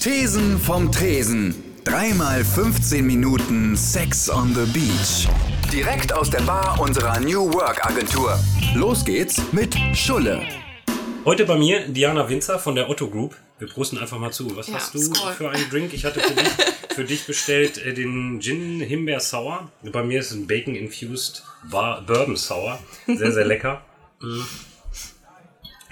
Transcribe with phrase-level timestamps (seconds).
[0.00, 1.54] Thesen vom Tresen.
[1.84, 5.28] Dreimal 15 Minuten Sex on the Beach.
[5.72, 8.38] Direkt aus der Bar unserer New Work Agentur.
[8.74, 10.40] Los geht's mit Schulle.
[11.24, 13.36] Heute bei mir Diana Winzer von der Otto Group.
[13.58, 14.56] Wir prosten einfach mal zu.
[14.56, 15.32] Was Ja, hast du Skol.
[15.34, 15.92] für einen Drink?
[15.92, 16.48] Ich hatte für dich,
[16.94, 19.70] für dich bestellt äh, den Gin Himbeer Sour.
[19.92, 22.78] Bei mir ist ein Bacon Infused Bar Bourbon Sour.
[23.06, 23.82] Sehr, sehr lecker.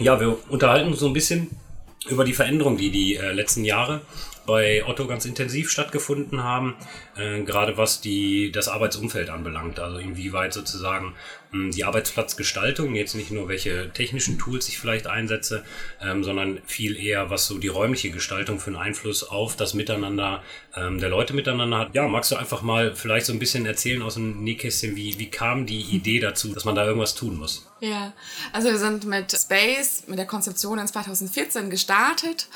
[0.00, 1.50] Ja, wir unterhalten uns so ein bisschen
[2.06, 4.02] über die Veränderungen, die die äh, letzten Jahre
[4.48, 6.74] bei Otto ganz intensiv stattgefunden haben,
[7.18, 9.78] äh, gerade was die, das Arbeitsumfeld anbelangt.
[9.78, 11.14] Also inwieweit sozusagen
[11.52, 15.64] mh, die Arbeitsplatzgestaltung, jetzt nicht nur welche technischen Tools ich vielleicht einsetze,
[16.00, 20.42] ähm, sondern viel eher, was so die räumliche Gestaltung für einen Einfluss auf das Miteinander
[20.74, 21.94] ähm, der Leute miteinander hat.
[21.94, 25.30] Ja, magst du einfach mal vielleicht so ein bisschen erzählen aus dem Nähkästchen, wie, wie
[25.30, 27.68] kam die Idee dazu, dass man da irgendwas tun muss?
[27.80, 28.12] Ja,
[28.52, 32.48] also wir sind mit Space, mit der Konzeption in 2014 gestartet.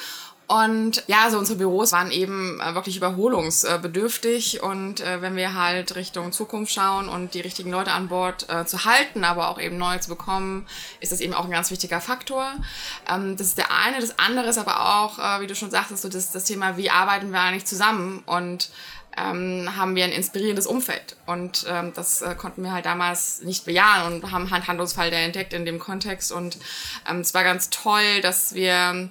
[0.52, 4.62] Und ja, also unsere Büros waren eben äh, wirklich überholungsbedürftig.
[4.62, 8.66] Und äh, wenn wir halt Richtung Zukunft schauen und die richtigen Leute an Bord äh,
[8.66, 10.66] zu halten, aber auch eben neu zu bekommen,
[11.00, 12.52] ist das eben auch ein ganz wichtiger Faktor.
[13.08, 13.98] Ähm, das ist der eine.
[13.98, 17.32] Das andere ist aber auch, wie du schon sagtest, so das, das Thema, wie arbeiten
[17.32, 18.22] wir eigentlich zusammen?
[18.26, 18.70] Und
[19.16, 21.16] ähm, haben wir ein inspirierendes Umfeld.
[21.24, 25.64] Und ähm, das äh, konnten wir halt damals nicht bejahen und haben Handlungsfall entdeckt in
[25.64, 26.30] dem Kontext.
[26.30, 26.58] Und
[27.08, 29.08] ähm, es war ganz toll, dass wir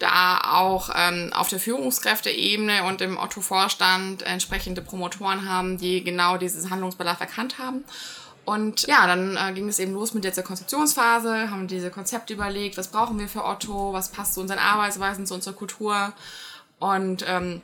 [0.00, 6.70] da auch ähm, auf der Führungskräfteebene und im Otto-Vorstand entsprechende Promotoren haben, die genau dieses
[6.70, 7.84] Handlungsbedarf erkannt haben.
[8.44, 12.78] Und ja, dann äh, ging es eben los mit dieser Konzeptionsphase, haben diese Konzepte überlegt,
[12.78, 16.12] was brauchen wir für Otto, was passt zu unseren Arbeitsweisen, zu unserer Kultur
[16.78, 17.62] und ähm,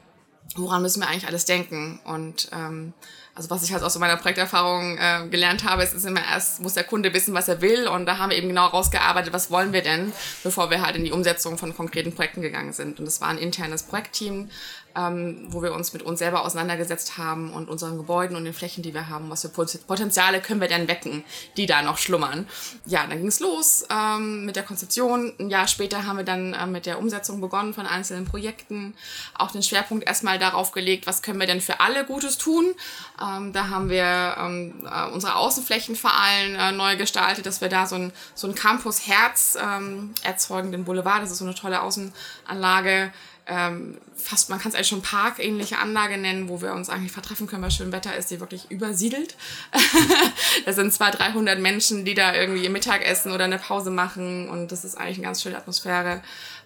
[0.55, 1.99] woran müssen wir eigentlich alles denken.
[2.05, 2.93] Und ähm,
[3.37, 6.61] also was ich halt aus so meiner Projekterfahrung äh, gelernt habe, ist, ist immer erst,
[6.61, 7.87] muss der Kunde wissen, was er will.
[7.87, 11.05] Und da haben wir eben genau rausgearbeitet, was wollen wir denn, bevor wir halt in
[11.05, 12.99] die Umsetzung von konkreten Projekten gegangen sind.
[12.99, 14.49] Und das war ein internes Projektteam,
[14.97, 18.83] ähm, wo wir uns mit uns selber auseinandergesetzt haben und unseren Gebäuden und den Flächen,
[18.83, 21.25] die wir haben, was für Pot- Potenziale können wir denn wecken,
[21.57, 22.49] die da noch schlummern.
[22.87, 25.35] Ja, dann ging es los ähm, mit der Konzeption.
[25.39, 28.95] Ein Jahr später haben wir dann äh, mit der Umsetzung begonnen von einzelnen Projekten.
[29.35, 32.75] Auch den Schwerpunkt erstmal darauf gelegt, was können wir denn für alle Gutes tun.
[33.21, 37.69] Ähm, da haben wir ähm, äh, unsere Außenflächen vor allem äh, neu gestaltet, dass wir
[37.69, 41.23] da so ein, so ein Campus-Herz ähm, erzeugen, den Boulevard.
[41.23, 43.13] Das ist so eine tolle Außenanlage
[43.47, 47.47] ähm, fast, man kann es eigentlich schon parkähnliche Anlage nennen, wo wir uns eigentlich vertreffen
[47.47, 49.37] können, weil schön Wetter ist, die wirklich übersiedelt.
[50.65, 54.73] da sind zwei, 300 Menschen, die da irgendwie ihr Mittagessen oder eine Pause machen und
[54.73, 56.23] das ist eigentlich eine ganz schöne Atmosphäre.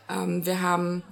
[0.08, 1.02] Ähm, wir haben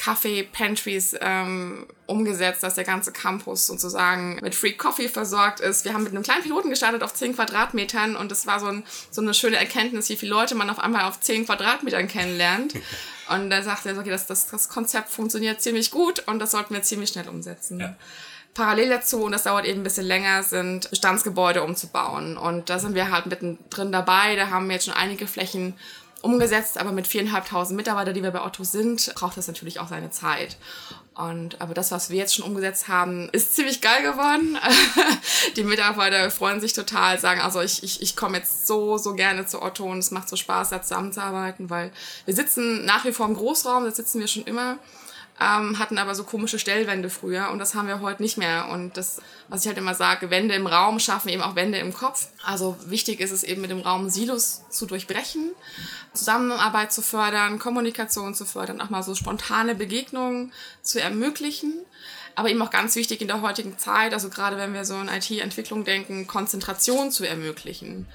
[0.00, 5.84] Kaffee-Pantries ähm, umgesetzt, dass der ganze Campus sozusagen mit Free Coffee versorgt ist.
[5.84, 8.82] Wir haben mit einem kleinen Piloten gestartet auf 10 Quadratmetern und es war so, ein,
[9.10, 12.74] so eine schöne Erkenntnis, wie viele Leute man auf einmal auf 10 Quadratmetern kennenlernt.
[13.28, 16.74] Und da sagt er, okay, das, das, das Konzept funktioniert ziemlich gut und das sollten
[16.74, 17.78] wir ziemlich schnell umsetzen.
[17.78, 17.94] Ja.
[18.54, 22.36] Parallel dazu, und das dauert eben ein bisschen länger, sind Bestandsgebäude umzubauen.
[22.36, 24.34] Und da sind wir halt mittendrin dabei.
[24.34, 25.74] Da haben wir jetzt schon einige Flächen
[26.22, 30.10] umgesetzt, aber mit viereinhalbtausend Mitarbeitern, die wir bei Otto sind, braucht das natürlich auch seine
[30.10, 30.56] Zeit.
[31.14, 34.58] Und aber das, was wir jetzt schon umgesetzt haben, ist ziemlich geil geworden.
[35.56, 39.44] die Mitarbeiter freuen sich total, sagen, also ich, ich, ich komme jetzt so, so gerne
[39.46, 41.92] zu Otto und es macht so Spaß, da zusammenzuarbeiten, weil
[42.24, 44.78] wir sitzen nach wie vor im Großraum, da sitzen wir schon immer
[45.40, 48.68] ähm, hatten aber so komische Stellwände früher und das haben wir heute nicht mehr.
[48.68, 51.94] Und das, was ich halt immer sage, Wände im Raum schaffen eben auch Wände im
[51.94, 52.28] Kopf.
[52.44, 55.50] Also wichtig ist es eben mit dem Raum Silos zu durchbrechen,
[56.12, 60.52] Zusammenarbeit zu fördern, Kommunikation zu fördern, auch mal so spontane Begegnungen
[60.82, 61.72] zu ermöglichen.
[62.34, 65.08] Aber eben auch ganz wichtig in der heutigen Zeit, also gerade wenn wir so an
[65.08, 68.06] IT-Entwicklung denken, Konzentration zu ermöglichen.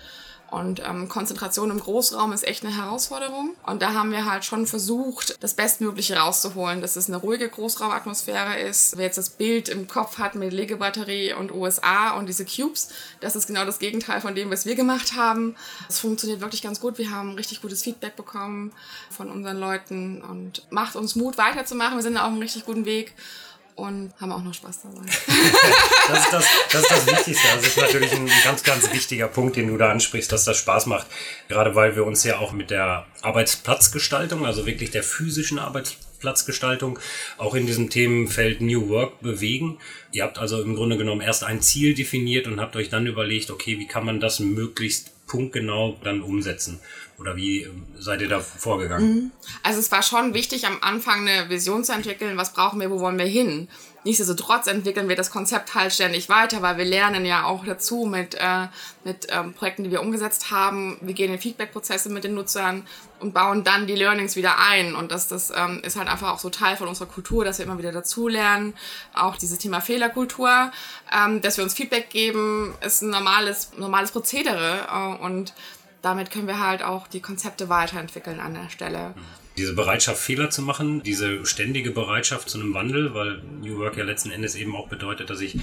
[0.52, 3.56] Und ähm, Konzentration im Großraum ist echt eine Herausforderung.
[3.66, 8.60] Und da haben wir halt schon versucht, das Bestmögliche rauszuholen, dass es eine ruhige Großraumatmosphäre
[8.60, 8.96] ist.
[8.98, 12.90] Wer jetzt das Bild im Kopf hat mit Legebatterie und USA und diese Cubes,
[13.20, 15.56] das ist genau das Gegenteil von dem, was wir gemacht haben.
[15.90, 16.98] Es funktioniert wirklich ganz gut.
[16.98, 18.72] Wir haben richtig gutes Feedback bekommen
[19.10, 21.98] von unseren Leuten und macht uns Mut, weiterzumachen.
[21.98, 23.14] Wir sind auf einem richtig guten Weg
[23.76, 25.06] und haben auch noch Spaß dabei.
[26.08, 27.48] Das ist das, das, ist das Wichtigste.
[27.56, 30.86] Das ist natürlich ein ganz, ganz wichtiger Punkt, den du da ansprichst, dass das Spaß
[30.86, 31.08] macht.
[31.48, 37.00] Gerade weil wir uns ja auch mit der Arbeitsplatzgestaltung, also wirklich der physischen Arbeitsplatzgestaltung,
[37.40, 39.80] auch in diesem Themenfeld New Work bewegen.
[40.12, 43.50] Ihr habt also im Grunde genommen erst ein Ziel definiert und habt euch dann überlegt,
[43.50, 46.80] okay, wie kann man das möglichst punktgenau dann umsetzen.
[47.18, 47.68] Oder wie
[47.98, 49.32] seid ihr da vorgegangen?
[49.64, 53.00] Also es war schon wichtig, am Anfang eine Vision zu entwickeln, was brauchen wir, wo
[53.00, 53.70] wollen wir hin.
[54.06, 58.36] Nichtsdestotrotz entwickeln wir das Konzept halt ständig weiter, weil wir lernen ja auch dazu mit,
[58.36, 58.68] äh,
[59.04, 61.00] mit ähm, Projekten, die wir umgesetzt haben.
[61.02, 62.86] Wir gehen in Feedback-Prozesse mit den Nutzern
[63.20, 64.94] und bauen dann die Learnings wieder ein.
[64.94, 67.66] Und das, das ähm, ist halt einfach auch so Teil von unserer Kultur, dass wir
[67.66, 68.76] immer wieder dazulernen.
[69.16, 70.72] Auch dieses Thema Fehlerkultur,
[71.12, 74.88] ähm, dass wir uns Feedback geben, ist ein normales, normales Prozedere.
[74.88, 75.54] Äh, und
[76.06, 79.16] damit können wir halt auch die Konzepte weiterentwickeln an der Stelle.
[79.58, 84.04] Diese Bereitschaft, Fehler zu machen, diese ständige Bereitschaft zu einem Wandel, weil New Work ja
[84.04, 85.58] letzten Endes eben auch bedeutet, dass ich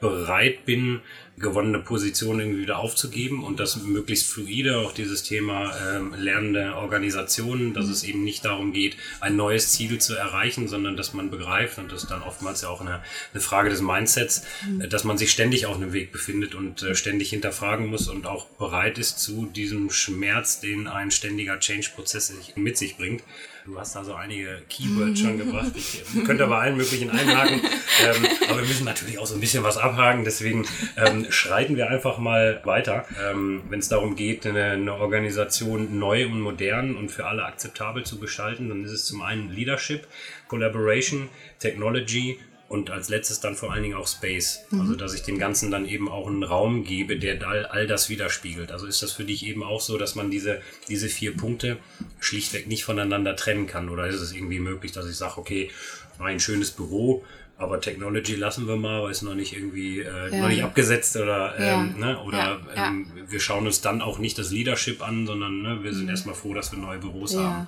[0.00, 1.00] bereit bin,
[1.38, 7.74] gewonnene Positionen irgendwie wieder aufzugeben und das möglichst fluide, auch dieses Thema ähm, lernende Organisationen,
[7.74, 11.78] dass es eben nicht darum geht, ein neues Ziel zu erreichen, sondern dass man begreift
[11.78, 13.02] und das ist dann oftmals ja auch eine,
[13.32, 14.44] eine Frage des Mindsets,
[14.80, 18.26] äh, dass man sich ständig auf einem Weg befindet und äh, ständig hinterfragen muss und
[18.26, 23.22] auch bereit ist zu diesem Schmerz, den ein ständiger Change-Prozess mit sich bringt.
[23.68, 25.72] Du hast da so einige Keywords schon gebracht.
[25.74, 27.60] Ich äh, könnte bei allen möglichen einhaken.
[28.02, 30.24] Ähm, aber wir müssen natürlich auch so ein bisschen was abhaken.
[30.24, 33.04] Deswegen ähm, schreiten wir einfach mal weiter.
[33.30, 38.04] Ähm, Wenn es darum geht, eine, eine Organisation neu und modern und für alle akzeptabel
[38.04, 40.06] zu gestalten, dann ist es zum einen Leadership,
[40.48, 41.28] Collaboration,
[41.58, 42.38] Technology
[42.68, 44.66] und als letztes dann vor allen Dingen auch Space.
[44.72, 48.10] Also dass ich dem Ganzen dann eben auch einen Raum gebe, der all, all das
[48.10, 48.72] widerspiegelt.
[48.72, 51.78] Also ist das für dich eben auch so, dass man diese, diese vier Punkte
[52.20, 53.88] schlichtweg nicht voneinander trennen kann?
[53.88, 55.70] Oder ist es irgendwie möglich, dass ich sage, okay,
[56.18, 57.24] ein schönes Büro,
[57.58, 60.40] aber Technology lassen wir mal, weil es noch nicht irgendwie äh, Ja.
[60.40, 61.74] noch nicht abgesetzt oder Ja.
[61.74, 62.18] ähm, ne?
[62.22, 62.86] oder Ja.
[62.88, 66.10] Ähm, wir schauen uns dann auch nicht das Leadership an, sondern ne, wir sind Mhm.
[66.10, 67.66] erstmal froh, dass wir neue Büros haben.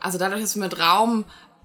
[0.00, 1.24] Also dadurch, dass wir mit Raum,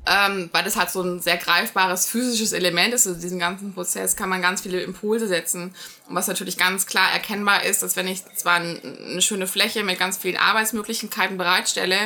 [0.10, 4.16] ähm, weil das halt so ein sehr greifbares physisches Element ist, also diesen ganzen Prozess,
[4.16, 5.74] kann man ganz viele Impulse setzen.
[6.08, 10.00] Und was natürlich ganz klar erkennbar ist, dass wenn ich zwar eine schöne Fläche mit
[10.00, 11.98] ganz vielen Arbeitsmöglichkeiten bereitstelle,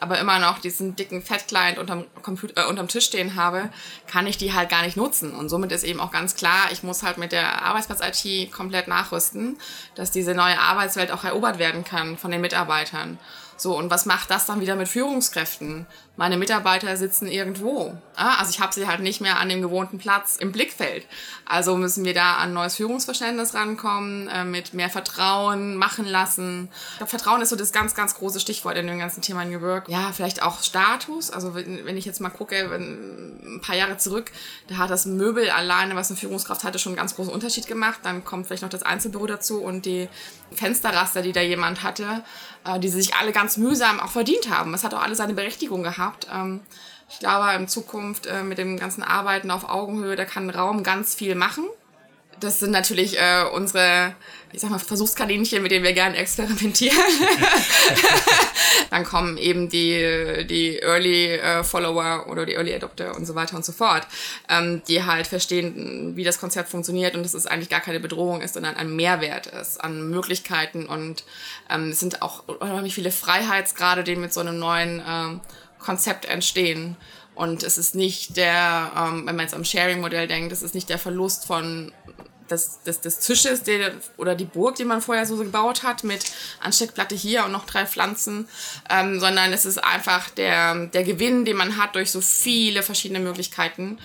[0.00, 3.70] aber immer noch diesen dicken Fat-Client unterm, Computer, äh, unterm Tisch stehen habe,
[4.06, 5.32] kann ich die halt gar nicht nutzen.
[5.32, 9.58] Und somit ist eben auch ganz klar, ich muss halt mit der Arbeitsplatz-IT komplett nachrüsten,
[9.94, 13.18] dass diese neue Arbeitswelt auch erobert werden kann von den Mitarbeitern.
[13.56, 15.86] So, und was macht das dann wieder mit Führungskräften?
[16.18, 17.96] Meine Mitarbeiter sitzen irgendwo.
[18.16, 21.06] Ah, Also ich habe sie halt nicht mehr an dem gewohnten Platz im Blickfeld.
[21.46, 26.70] Also müssen wir da an neues Führungsverständnis rankommen, äh, mit mehr Vertrauen machen lassen.
[26.96, 29.88] Glaube, Vertrauen ist so das ganz, ganz große Stichwort in dem ganzen Thema New Work.
[29.88, 31.30] Ja, vielleicht auch Status.
[31.30, 34.32] Also wenn, ich jetzt mal gucke, ein paar Jahre zurück,
[34.66, 38.00] da hat das Möbel alleine, was eine Führungskraft hatte, schon einen ganz großen Unterschied gemacht.
[38.02, 40.08] Dann kommt vielleicht noch das Einzelbüro dazu und die
[40.50, 42.24] Fensterraster, die da jemand hatte,
[42.64, 44.74] äh, die sich alle ganz mühsam auch verdient haben.
[44.74, 46.07] Es hat auch alle seine Berechtigung gehabt.
[46.32, 46.60] Ähm,
[47.10, 51.14] ich glaube, in Zukunft äh, mit dem ganzen Arbeiten auf Augenhöhe, da kann Raum ganz
[51.14, 51.64] viel machen.
[52.40, 54.14] Das sind natürlich äh, unsere,
[54.52, 56.96] ich sag mal, Versuchskaninchen, mit denen wir gerne experimentieren.
[58.90, 63.56] Dann kommen eben die, die Early äh, Follower oder die Early Adopter und so weiter
[63.56, 64.06] und so fort,
[64.48, 68.40] ähm, die halt verstehen, wie das Konzept funktioniert und dass es eigentlich gar keine Bedrohung
[68.40, 71.24] ist, sondern ein Mehrwert ist an Möglichkeiten und
[71.68, 75.40] ähm, es sind auch unheimlich viele Freiheitsgrade, die mit so einem neuen ähm,
[75.78, 76.96] Konzept entstehen.
[77.34, 80.88] Und es ist nicht der, ähm, wenn man jetzt am Sharing-Modell denkt, es ist nicht
[80.88, 81.92] der Verlust von
[82.50, 86.24] des, des, des Tisches der, oder die Burg, die man vorher so gebaut hat, mit
[86.60, 88.48] Ansteckplatte hier und noch drei Pflanzen,
[88.90, 93.20] ähm, sondern es ist einfach der, der Gewinn, den man hat durch so viele verschiedene
[93.20, 93.98] Möglichkeiten.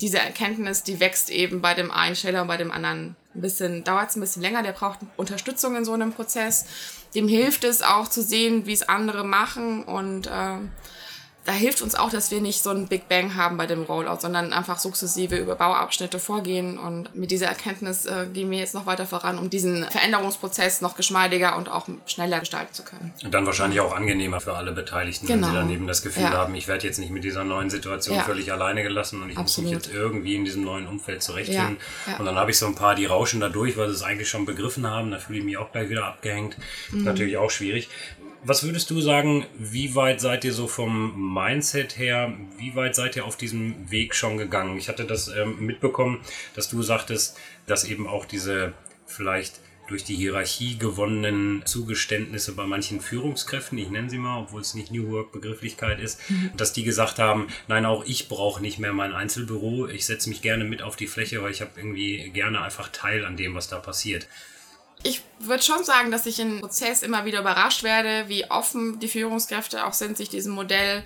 [0.00, 3.84] Diese Erkenntnis, die wächst eben bei dem einen schneller und bei dem anderen ein bisschen,
[3.84, 6.66] dauert es ein bisschen länger, der braucht Unterstützung in so einem Prozess.
[7.14, 10.72] Dem hilft es auch zu sehen, wie es andere machen und ähm,
[11.44, 14.20] da hilft uns auch, dass wir nicht so einen Big Bang haben bei dem Rollout,
[14.20, 16.78] sondern einfach sukzessive über Bauabschnitte vorgehen.
[16.78, 20.96] Und mit dieser Erkenntnis äh, gehen wir jetzt noch weiter voran, um diesen Veränderungsprozess noch
[20.96, 23.12] geschmeidiger und auch schneller gestalten zu können.
[23.22, 25.48] Und dann wahrscheinlich auch angenehmer für alle Beteiligten, wenn Genau.
[25.48, 26.30] sie dann eben das Gefühl Ja.
[26.32, 28.22] haben, ich werde jetzt nicht mit dieser neuen Situation Ja.
[28.22, 29.70] völlig alleine gelassen und ich Absolut.
[29.72, 31.76] muss mich jetzt irgendwie in diesem neuen Umfeld zurechtfinden.
[32.06, 32.16] Ja.
[32.16, 34.28] Und dann habe ich so ein paar, die rauschen da durch, weil sie es eigentlich
[34.30, 35.10] schon begriffen haben.
[35.10, 36.56] Da fühle ich mich auch gleich wieder abgehängt.
[36.90, 37.02] Mhm.
[37.04, 37.88] Natürlich auch schwierig.
[38.46, 43.16] Was würdest du sagen, wie weit seid ihr so vom Mindset her, wie weit seid
[43.16, 44.76] ihr auf diesem Weg schon gegangen?
[44.76, 46.20] Ich hatte das ähm, mitbekommen,
[46.54, 48.74] dass du sagtest, dass eben auch diese
[49.06, 54.74] vielleicht durch die Hierarchie gewonnenen Zugeständnisse bei manchen Führungskräften, ich nenne sie mal, obwohl es
[54.74, 56.20] nicht New Work Begrifflichkeit ist,
[56.54, 60.42] dass die gesagt haben, nein, auch ich brauche nicht mehr mein Einzelbüro, ich setze mich
[60.42, 63.68] gerne mit auf die Fläche, weil ich habe irgendwie gerne einfach Teil an dem, was
[63.68, 64.28] da passiert.
[65.04, 69.08] Ich würde schon sagen, dass ich im Prozess immer wieder überrascht werde, wie offen die
[69.08, 71.04] Führungskräfte auch sind, sich diesem Modell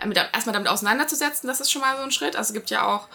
[0.00, 1.48] äh, mit, erstmal damit auseinanderzusetzen.
[1.48, 2.36] Das ist schon mal so ein Schritt.
[2.36, 3.08] Also es gibt ja auch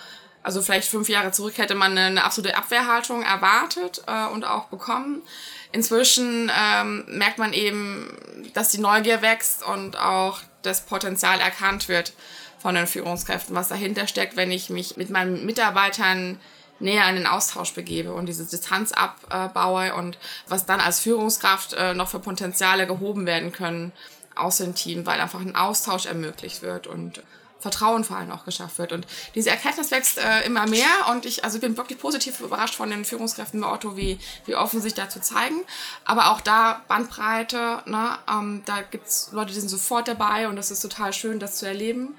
[0.46, 5.24] also vielleicht fünf Jahre zurück hätte man eine, absolute Abwehrhaltung erwartet äh, und auch bekommen.
[5.72, 8.16] Inzwischen ähm, merkt man eben,
[8.54, 12.14] dass die Neugier wächst und auch das Potenzial erkannt wird
[12.60, 16.40] von den Führungskräften, was dahinter steckt, wenn ich mich mit meinen Mitarbeitern
[16.80, 20.18] näher in den Austausch begebe und diese Distanz abbaue und
[20.48, 23.92] was dann als Führungskraft äh, noch für Potenziale gehoben werden können
[24.36, 27.22] aus dem Team, weil einfach ein Austausch ermöglicht wird und
[27.66, 28.92] Vertrauen vor allem auch geschafft wird.
[28.92, 32.92] Und diese Erkenntnis wächst äh, immer mehr und ich also bin wirklich positiv überrascht von
[32.92, 35.62] den Führungskräften bei Otto, wie, wie offen sich dazu zeigen.
[36.04, 40.70] Aber auch da Bandbreite, ne, ähm, da gibt's Leute, die sind sofort dabei und das
[40.70, 42.16] ist total schön, das zu erleben.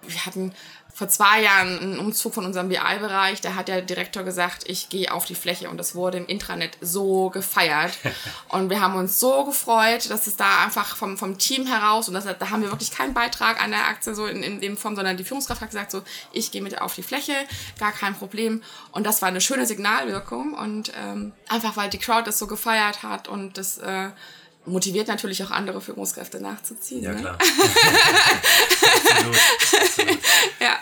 [0.00, 0.54] Wir hatten
[0.96, 5.12] vor zwei Jahren einen Umzug von unserem BI-Bereich, da hat der Direktor gesagt, ich gehe
[5.12, 7.92] auf die Fläche und das wurde im Intranet so gefeiert.
[8.48, 12.14] und wir haben uns so gefreut, dass es da einfach vom, vom Team heraus, und
[12.14, 14.96] das, da haben wir wirklich keinen Beitrag an der Aktie so in, in dem Form,
[14.96, 16.00] sondern die Führungskraft hat gesagt, so,
[16.32, 17.34] ich gehe mit auf die Fläche,
[17.78, 18.62] gar kein Problem.
[18.92, 23.02] Und das war eine schöne Signalwirkung und ähm, einfach, weil die Crowd das so gefeiert
[23.02, 23.76] hat und das...
[23.76, 24.12] Äh,
[24.66, 27.02] motiviert natürlich auch andere Führungskräfte nachzuziehen.
[27.02, 27.20] Ja, ne?
[27.20, 27.38] klar.
[27.38, 29.36] absolut,
[29.80, 30.18] absolut.
[30.60, 30.78] Ja.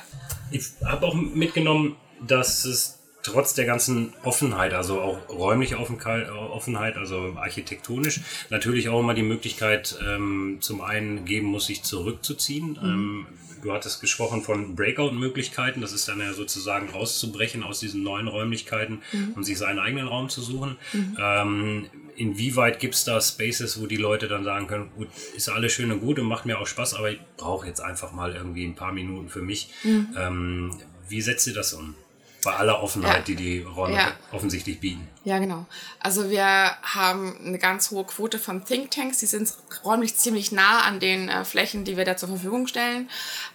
[0.51, 7.35] Ich habe auch mitgenommen, dass es trotz der ganzen Offenheit, also auch räumliche Offenheit, also
[7.37, 12.79] architektonisch, natürlich auch immer die Möglichkeit ähm, zum einen geben muss, sich zurückzuziehen.
[12.81, 12.89] Mhm.
[12.89, 13.27] Ähm,
[13.65, 19.01] du hattest gesprochen von Breakout-Möglichkeiten, das ist dann ja sozusagen rauszubrechen aus diesen neuen Räumlichkeiten
[19.11, 19.33] mhm.
[19.35, 20.77] und sich seinen eigenen Raum zu suchen.
[20.93, 21.17] Mhm.
[21.19, 25.73] Ähm, inwieweit gibt es da Spaces, wo die Leute dann sagen können, gut, ist alles
[25.73, 28.67] schön und gut und macht mir auch Spaß, aber ich brauche jetzt einfach mal irgendwie
[28.67, 29.71] ein paar Minuten für mich.
[29.83, 30.09] Mhm.
[30.17, 30.71] Ähm,
[31.09, 31.95] wie setzt ihr das um?
[32.45, 33.23] Bei aller Offenheit, ja.
[33.23, 34.13] die die Räume ja.
[34.33, 35.09] offensichtlich bieten.
[35.25, 35.65] Ja, genau.
[36.01, 36.45] Also wir
[36.83, 39.19] haben eine ganz hohe Quote von Thinktanks.
[39.19, 43.09] Die sind räumlich ziemlich nah an den äh, Flächen, die wir da zur Verfügung stellen,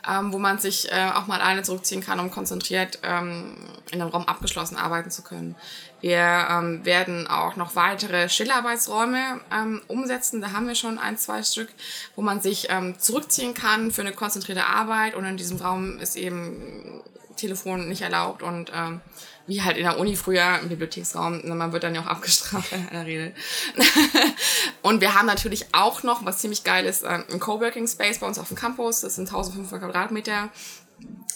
[0.10, 3.56] ähm, wo man sich äh, auch mal alleine zurückziehen kann, um konzentriert ähm,
[3.92, 5.56] in einem Raum abgeschlossen arbeiten zu können.
[6.02, 10.42] Wir ähm, werden auch noch weitere Stillarbeitsräume ähm, umsetzen.
[10.42, 11.70] Da haben wir schon ein, zwei Stück,
[12.16, 15.16] wo man sich ähm, zurückziehen kann für eine konzentrierte Arbeit.
[15.16, 17.02] Und in diesem Raum ist eben
[17.40, 19.02] Telefon nicht erlaubt und ähm,
[19.48, 22.88] wie halt in der Uni früher im Bibliotheksraum, man wird dann ja auch abgestraft in
[22.92, 23.34] der Regel.
[24.84, 28.28] und wir haben natürlich auch noch, was ziemlich geil ist, ähm, ein Coworking Space bei
[28.28, 29.02] uns auf dem Campus.
[29.02, 30.50] Das sind 1500 Quadratmeter.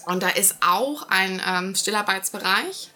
[0.05, 2.91] Und da ist auch ein ähm, Stillarbeitsbereich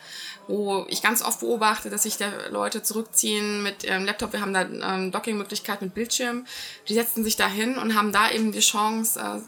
[0.47, 4.33] wo ich ganz oft beobachte, dass sich da Leute zurückziehen mit ihrem Laptop.
[4.33, 6.45] Wir haben da ähm, Docking-Möglichkeit mit Bildschirm.
[6.87, 9.39] Die setzen sich da hin und haben da eben die Chance, äh,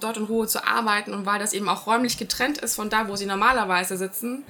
[0.00, 3.08] dort in Ruhe zu arbeiten und weil das eben auch räumlich getrennt ist von da,
[3.08, 4.44] wo sie normalerweise sitzen,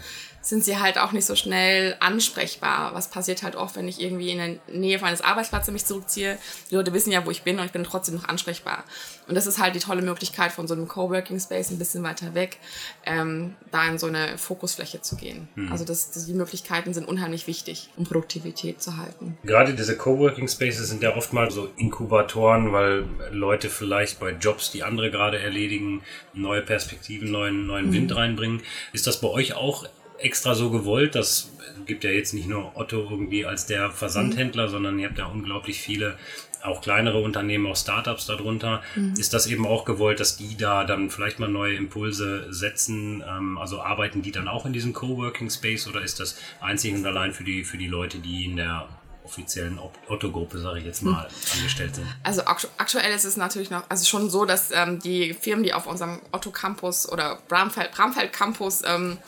[0.44, 2.94] sind sie halt auch nicht so schnell ansprechbar.
[2.94, 6.36] Was passiert halt oft, wenn ich irgendwie in der Nähe meines Arbeitsplatzes mich zurückziehe.
[6.70, 8.84] Die Leute wissen ja, wo ich bin und ich bin trotzdem noch ansprechbar.
[9.26, 12.34] Und das ist halt die tolle Möglichkeit von so einem Coworking Space ein bisschen weiter
[12.34, 12.58] weg,
[13.06, 15.48] ähm, da in so eine Fokusfläche zu gehen.
[15.54, 15.72] Mhm.
[15.72, 19.38] Also das, die Möglichkeiten sind unheimlich wichtig, um Produktivität zu halten.
[19.44, 24.82] Gerade diese Coworking Spaces sind ja oftmals so Inkubatoren, weil Leute vielleicht bei Jobs, die
[24.82, 26.02] andere gerade erledigen,
[26.34, 27.94] neue Perspektiven, neuen, neuen mhm.
[27.94, 28.62] Wind reinbringen.
[28.92, 29.86] Ist das bei euch auch
[30.18, 31.14] extra so gewollt.
[31.14, 31.50] Das
[31.86, 34.70] gibt ja jetzt nicht nur Otto irgendwie als der Versandhändler, mhm.
[34.70, 36.16] sondern ihr habt ja unglaublich viele
[36.64, 38.82] auch kleinere Unternehmen, auch Startups darunter.
[38.94, 39.14] Mhm.
[39.18, 43.22] Ist das eben auch gewollt, dass die da dann vielleicht mal neue Impulse setzen?
[43.26, 47.04] Ähm, also arbeiten die dann auch in diesem Coworking Space oder ist das einzig und
[47.04, 48.88] allein für die, für die Leute, die in der
[49.24, 49.78] offiziellen
[50.08, 51.58] Otto-Gruppe, sage ich jetzt mal, mhm.
[51.58, 52.06] angestellt sind?
[52.22, 55.86] Also aktuell ist es natürlich noch, also schon so, dass ähm, die Firmen, die auf
[55.86, 59.18] unserem Otto-Campus oder Bramfeld-Campus ähm,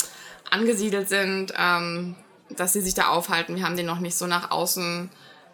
[0.50, 2.16] angesiedelt sind, ähm,
[2.50, 3.56] dass sie sich da aufhalten.
[3.56, 5.10] Wir haben den noch nicht so nach außen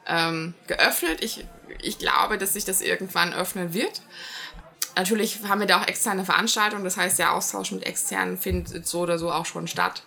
[0.06, 1.22] ähm, geöffnet.
[1.22, 1.44] Ich,
[1.80, 4.02] ich glaube, dass sich das irgendwann öffnen wird.
[4.94, 9.00] Natürlich haben wir da auch externe Veranstaltungen, das heißt, der Austausch mit externen findet so
[9.00, 10.02] oder so auch schon statt.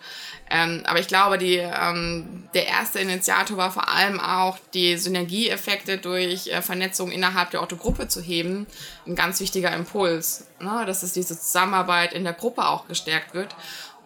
[0.48, 5.98] Ähm, aber ich glaube, die, ähm, der erste Initiator war vor allem auch, die Synergieeffekte
[5.98, 8.68] durch äh, Vernetzung innerhalb der Otto-Gruppe zu heben.
[9.06, 10.84] Ein ganz wichtiger Impuls, ne?
[10.86, 13.56] dass es diese Zusammenarbeit in der Gruppe auch gestärkt wird.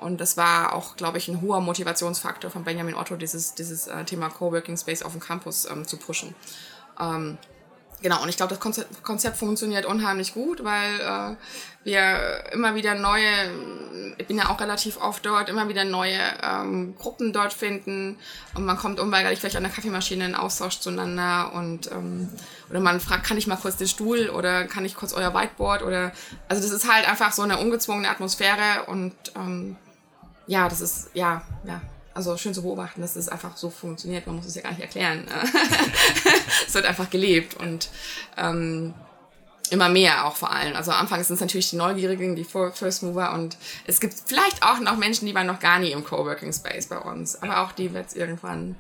[0.01, 4.05] Und das war auch, glaube ich, ein hoher Motivationsfaktor von Benjamin Otto, dieses, dieses äh,
[4.05, 6.35] Thema Coworking Space auf dem Campus ähm, zu pushen.
[6.99, 7.37] Ähm,
[8.01, 11.37] genau, und ich glaube, das Konzept, Konzept, funktioniert unheimlich gut, weil äh,
[11.85, 13.29] wir immer wieder neue,
[14.17, 18.19] ich bin ja auch relativ oft dort, immer wieder neue ähm, Gruppen dort finden.
[18.55, 21.53] Und man kommt unweigerlich vielleicht an der Kaffeemaschine in Austausch zueinander.
[21.53, 22.31] Und ähm,
[22.71, 25.83] oder man fragt, kann ich mal kurz den Stuhl oder kann ich kurz euer Whiteboard?
[25.83, 26.13] Oder
[26.49, 28.85] also das ist halt einfach so eine ungezwungene Atmosphäre.
[28.87, 29.77] Und ähm,
[30.51, 31.81] ja, das ist, ja, ja,
[32.13, 34.27] also schön zu beobachten, dass es einfach so funktioniert.
[34.27, 35.25] Man muss es ja gar nicht erklären.
[36.67, 37.89] es wird einfach gelebt und
[38.37, 38.93] ähm,
[39.71, 40.75] immer mehr auch vor allem.
[40.75, 44.65] Also am Anfang sind es natürlich die Neugierigen, die First Mover und es gibt vielleicht
[44.65, 47.41] auch noch Menschen, die waren noch gar nie im Coworking Space bei uns.
[47.41, 48.75] Aber auch die wird es irgendwann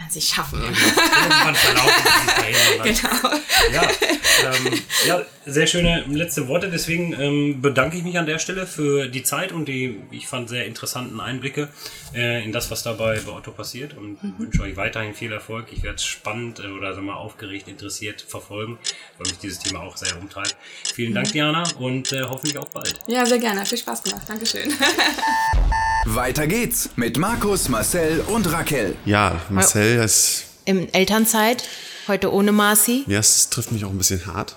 [0.00, 0.60] werden sie schaffen.
[0.62, 3.00] Irgendwann verlaufen sie sich dahin.
[3.02, 3.72] Genau.
[3.72, 3.82] Ja,
[4.52, 6.70] ähm, ja, sehr schöne letzte Worte.
[6.70, 10.48] Deswegen ähm, bedanke ich mich an der Stelle für die Zeit und die, ich fand,
[10.48, 11.68] sehr interessanten Einblicke
[12.14, 14.34] äh, in das, was dabei bei Otto passiert und mhm.
[14.38, 15.66] wünsche euch weiterhin viel Erfolg.
[15.72, 18.78] Ich werde es spannend äh, oder sagen wir, aufgeregt, interessiert verfolgen,
[19.18, 20.56] weil mich dieses Thema auch sehr umtreibt.
[20.94, 21.32] Vielen Dank, mhm.
[21.32, 22.98] Diana, und äh, hoffentlich auch bald.
[23.06, 23.64] Ja, sehr gerne.
[23.66, 24.22] Viel Spaß gemacht.
[24.26, 24.72] Dankeschön.
[26.06, 28.96] Weiter geht's mit Markus, Marcel und Raquel.
[29.04, 30.44] Ja, Marcel ist.
[30.64, 31.64] In Elternzeit,
[32.08, 33.04] heute ohne Marci.
[33.06, 34.56] Ja, es trifft mich auch ein bisschen hart.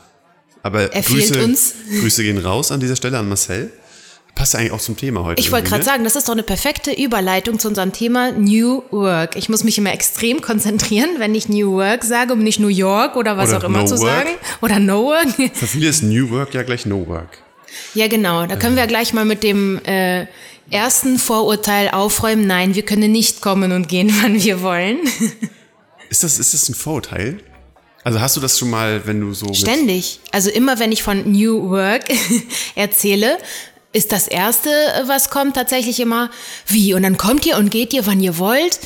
[0.62, 1.74] Aber er Grüße, uns.
[2.00, 3.74] Grüße gehen raus an dieser Stelle an Marcel.
[4.36, 5.42] Passt eigentlich auch zum Thema heute.
[5.42, 5.86] Ich wollte gerade ne?
[5.86, 9.36] sagen, das ist doch eine perfekte Überleitung zu unserem Thema New Work.
[9.36, 13.16] Ich muss mich immer extrem konzentrieren, wenn ich New Work sage, um nicht New York
[13.18, 14.26] oder was oder auch immer no zu work.
[14.26, 14.30] sagen.
[14.62, 15.28] Oder No Work.
[15.54, 17.44] Für viele ist New Work ja gleich No Work.
[17.94, 18.46] Ja, genau.
[18.46, 20.26] Da können wir gleich mal mit dem äh,
[20.70, 22.48] ersten Vorurteil aufräumen.
[22.48, 25.00] Nein, wir können nicht kommen und gehen, wann wir wollen.
[26.10, 27.40] Ist das, ist das ein Vorurteil?
[28.04, 29.54] Also hast du das schon mal, wenn du so.
[29.54, 30.20] Ständig.
[30.32, 32.06] Also immer, wenn ich von New Work
[32.76, 33.38] erzähle,
[33.94, 34.70] ist das Erste,
[35.06, 36.30] was kommt, tatsächlich immer,
[36.68, 36.94] wie?
[36.94, 38.80] Und dann kommt ihr und geht ihr, wann ihr wollt?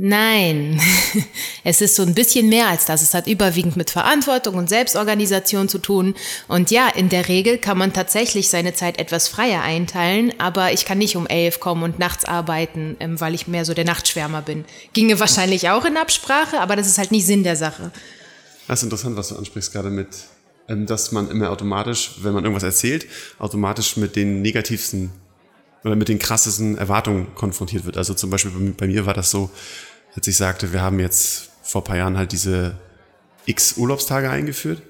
[0.00, 0.80] Nein,
[1.64, 3.02] es ist so ein bisschen mehr als das.
[3.02, 6.14] Es hat überwiegend mit Verantwortung und Selbstorganisation zu tun.
[6.46, 10.84] Und ja, in der Regel kann man tatsächlich seine Zeit etwas freier einteilen, aber ich
[10.84, 14.40] kann nicht um elf kommen und nachts arbeiten, ähm, weil ich mehr so der Nachtschwärmer
[14.40, 14.64] bin.
[14.92, 17.90] Ginge wahrscheinlich auch in Absprache, aber das ist halt nicht Sinn der Sache.
[18.68, 20.10] Das ist interessant, was du ansprichst gerade mit,
[20.68, 23.08] ähm, dass man immer automatisch, wenn man irgendwas erzählt,
[23.40, 25.10] automatisch mit den negativsten
[25.84, 27.96] oder mit den krassesten Erwartungen konfrontiert wird.
[27.96, 29.50] Also zum Beispiel bei mir war das so,
[30.18, 32.74] als ich sagte, wir haben jetzt vor ein paar Jahren halt diese
[33.46, 34.82] X Urlaubstage eingeführt.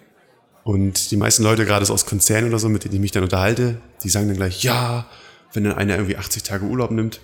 [0.64, 3.24] Und die meisten Leute, gerade so aus Konzernen oder so, mit denen ich mich dann
[3.24, 5.06] unterhalte, die sagen dann gleich, ja,
[5.52, 7.20] wenn dann einer irgendwie 80 Tage Urlaub nimmt.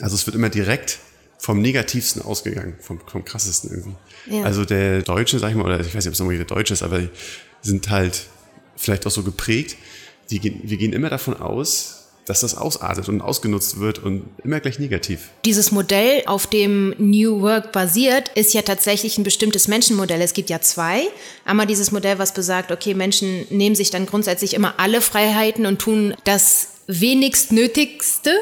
[0.00, 0.98] Also es wird immer direkt
[1.38, 3.96] vom Negativsten ausgegangen, vom, vom krassesten irgendwie.
[4.26, 4.44] Ja.
[4.44, 6.74] Also der Deutsche, sag ich mal, oder ich weiß nicht, ob es unbedingt der Deutsche
[6.74, 7.08] ist, aber die
[7.62, 8.26] sind halt
[8.76, 9.78] vielleicht auch so geprägt.
[10.28, 11.99] Die, wir gehen immer davon aus,
[12.30, 15.30] dass das ausartet und ausgenutzt wird und immer gleich negativ.
[15.44, 20.22] Dieses Modell, auf dem New Work basiert, ist ja tatsächlich ein bestimmtes Menschenmodell.
[20.22, 21.02] Es gibt ja zwei.
[21.44, 25.80] Einmal dieses Modell, was besagt, okay, Menschen nehmen sich dann grundsätzlich immer alle Freiheiten und
[25.80, 28.32] tun das wenigst Nötigste.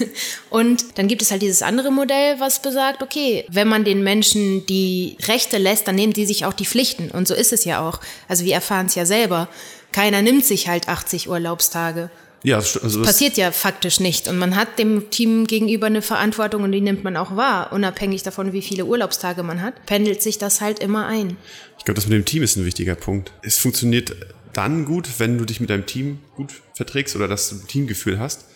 [0.50, 4.64] Und dann gibt es halt dieses andere Modell, was besagt, okay, wenn man den Menschen
[4.66, 7.10] die Rechte lässt, dann nehmen die sich auch die Pflichten.
[7.10, 8.00] Und so ist es ja auch.
[8.28, 9.48] Also wir erfahren es ja selber.
[9.90, 12.10] Keiner nimmt sich halt 80 Urlaubstage.
[12.42, 14.28] Ja, also das passiert ja faktisch nicht.
[14.28, 18.22] Und man hat dem Team gegenüber eine Verantwortung und die nimmt man auch wahr, unabhängig
[18.22, 21.36] davon, wie viele Urlaubstage man hat, pendelt sich das halt immer ein.
[21.78, 23.32] Ich glaube, das mit dem Team ist ein wichtiger Punkt.
[23.42, 24.14] Es funktioniert
[24.52, 28.46] dann gut, wenn du dich mit deinem Team gut verträgst oder das Teamgefühl hast.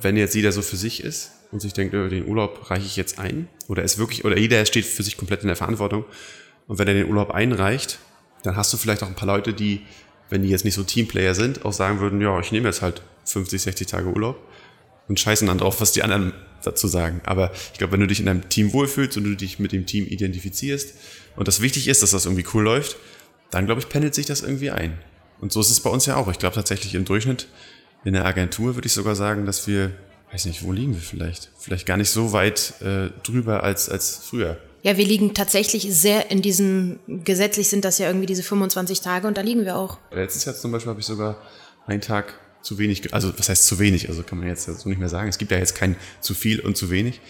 [0.00, 2.96] Wenn jetzt jeder so für sich ist und sich denkt, oh, den Urlaub reiche ich
[2.96, 6.04] jetzt ein, oder ist wirklich, oder jeder steht für sich komplett in der Verantwortung.
[6.66, 7.98] Und wenn er den Urlaub einreicht,
[8.42, 9.82] dann hast du vielleicht auch ein paar Leute, die,
[10.30, 13.02] wenn die jetzt nicht so Teamplayer sind, auch sagen würden, ja, ich nehme jetzt halt
[13.24, 14.40] 50, 60 Tage Urlaub
[15.08, 17.20] und scheißen dann drauf, was die anderen dazu sagen.
[17.24, 19.86] Aber ich glaube, wenn du dich in deinem Team wohlfühlst und du dich mit dem
[19.86, 20.94] Team identifizierst
[21.36, 22.96] und das wichtig ist, dass das irgendwie cool läuft,
[23.50, 24.98] dann glaube ich, pendelt sich das irgendwie ein.
[25.40, 26.28] Und so ist es bei uns ja auch.
[26.28, 27.46] Ich glaube tatsächlich im Durchschnitt
[28.04, 29.92] in der Agentur würde ich sogar sagen, dass wir,
[30.32, 31.50] weiß nicht, wo liegen wir vielleicht?
[31.58, 34.58] Vielleicht gar nicht so weit äh, drüber als, als früher.
[34.86, 39.26] Ja, wir liegen tatsächlich sehr in diesem, gesetzlich sind das ja irgendwie diese 25 Tage
[39.26, 39.98] und da liegen wir auch.
[40.12, 41.42] Letztes Jahr zum Beispiel habe ich sogar
[41.88, 45.00] einen Tag zu wenig, also was heißt zu wenig, also kann man jetzt so nicht
[45.00, 45.28] mehr sagen.
[45.28, 47.20] Es gibt ja jetzt kein zu viel und zu wenig.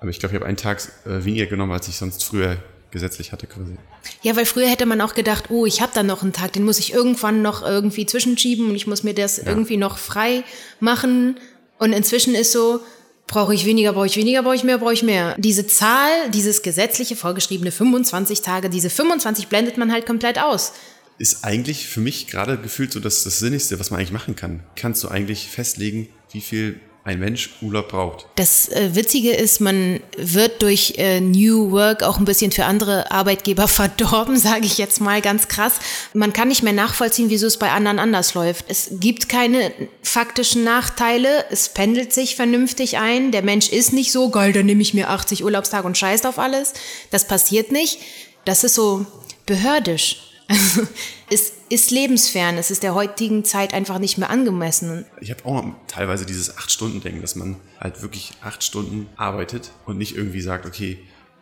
[0.00, 2.56] Aber ich glaube, ich habe einen Tag äh, weniger genommen, als ich sonst früher
[2.90, 3.76] gesetzlich hatte quasi.
[4.22, 6.64] Ja, weil früher hätte man auch gedacht, oh, ich habe da noch einen Tag, den
[6.64, 9.42] muss ich irgendwann noch irgendwie zwischenschieben und ich muss mir das ja.
[9.44, 10.42] irgendwie noch frei
[10.80, 11.36] machen.
[11.78, 12.80] Und inzwischen ist so,
[13.26, 15.34] brauche ich weniger, brauche ich weniger, brauche ich mehr, brauche ich mehr.
[15.38, 20.72] Diese Zahl, dieses gesetzliche vorgeschriebene 25 Tage, diese 25 blendet man halt komplett aus
[21.18, 24.64] ist eigentlich für mich gerade gefühlt so das, das Sinnigste, was man eigentlich machen kann.
[24.76, 28.26] Kannst du eigentlich festlegen, wie viel ein Mensch Urlaub braucht.
[28.36, 33.10] Das äh, Witzige ist, man wird durch äh, New Work auch ein bisschen für andere
[33.10, 35.74] Arbeitgeber verdorben, sage ich jetzt mal ganz krass.
[36.14, 38.64] Man kann nicht mehr nachvollziehen, wieso es bei anderen anders läuft.
[38.68, 39.70] Es gibt keine
[40.02, 43.32] faktischen Nachteile, es pendelt sich vernünftig ein.
[43.32, 46.38] Der Mensch ist nicht so, geil, dann nehme ich mir 80 Urlaubstage und scheißt auf
[46.38, 46.72] alles.
[47.10, 47.98] Das passiert nicht.
[48.46, 49.04] Das ist so
[49.44, 50.22] behördisch.
[50.48, 50.82] Also,
[51.30, 55.04] es ist lebensfern, es ist der heutigen Zeit einfach nicht mehr angemessen.
[55.20, 60.16] Ich habe auch teilweise dieses Acht-Stunden-Denken, dass man halt wirklich acht Stunden arbeitet und nicht
[60.16, 60.98] irgendwie sagt, okay,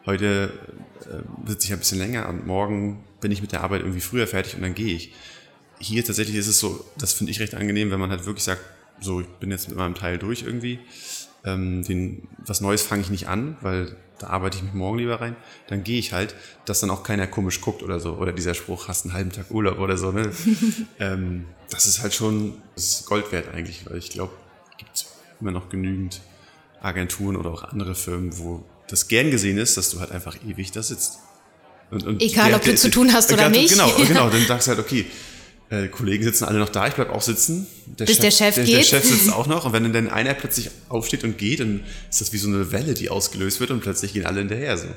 [0.06, 0.52] heute
[1.02, 4.26] äh, sitze ich ein bisschen länger und morgen bin ich mit der Arbeit irgendwie früher
[4.26, 5.12] fertig und dann gehe ich.
[5.78, 8.60] hier tatsächlich ist es so, das finde ich recht angenehm, wenn man halt wirklich sagt,
[9.00, 10.78] so, ich bin jetzt mit meinem Teil durch irgendwie.
[11.44, 15.20] Ähm, den, was Neues fange ich nicht an, weil da arbeite ich mich morgen lieber
[15.20, 15.34] rein.
[15.68, 18.12] Dann gehe ich halt, dass dann auch keiner komisch guckt oder so.
[18.14, 20.12] Oder dieser Spruch, hast einen halben Tag Urlaub oder so.
[20.12, 20.30] Ne?
[21.00, 24.32] ähm, das ist halt schon das ist Gold wert eigentlich, weil ich glaube,
[24.78, 25.06] gibt
[25.40, 26.20] immer noch genügend
[26.80, 30.70] Agenturen oder auch andere Firmen, wo das gern gesehen ist, dass du halt einfach ewig
[30.72, 31.18] da sitzt.
[31.90, 33.70] Und, und Egal, der- ob du der- zu tun hast oder nicht.
[33.70, 34.28] Genau, genau.
[34.30, 35.06] Dann sagst du halt, okay,
[35.72, 37.66] äh, Kollegen sitzen alle noch da, ich bleib auch sitzen.
[37.86, 38.76] Der Bis der Chef der, geht.
[38.76, 42.20] Der Chef sitzt auch noch und wenn dann einer plötzlich aufsteht und geht, dann ist
[42.20, 44.88] das wie so eine Welle, die ausgelöst wird und plötzlich gehen alle hinterher so.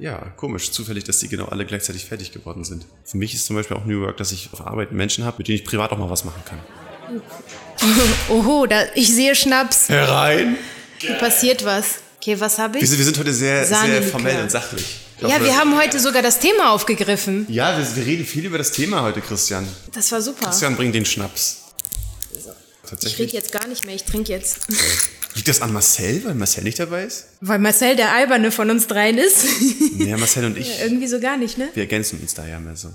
[0.00, 2.84] Ja, komisch, zufällig, dass die genau alle gleichzeitig fertig geworden sind.
[3.04, 5.46] Für mich ist zum Beispiel auch New Work, dass ich auf Arbeit Menschen habe, mit
[5.46, 6.58] denen ich privat auch mal was machen kann.
[8.28, 9.88] Oho, da, ich sehe Schnaps.
[9.88, 10.56] Herein!
[10.98, 12.00] Hier passiert was.
[12.16, 12.88] Okay, was habe Wir ich?
[12.88, 15.03] sind, wir sind heute sehr, sehr formell und sachlich.
[15.20, 17.46] Ja, wir haben heute sogar das Thema aufgegriffen.
[17.48, 19.66] Ja, wir, wir reden viel über das Thema heute, Christian.
[19.92, 20.46] Das war super.
[20.46, 21.60] Christian bringt den Schnaps.
[22.30, 22.56] Ich rede
[22.88, 23.32] Tatsächlich.
[23.32, 24.58] jetzt gar nicht mehr, ich trinke jetzt.
[25.34, 27.26] Liegt das an Marcel, weil Marcel nicht dabei ist?
[27.40, 29.44] Weil Marcel der Alberne von uns dreien ist.
[29.98, 31.70] Ja, Marcel und ich, Irgendwie so gar nicht, ne?
[31.74, 32.90] wir ergänzen uns da ja mehr so.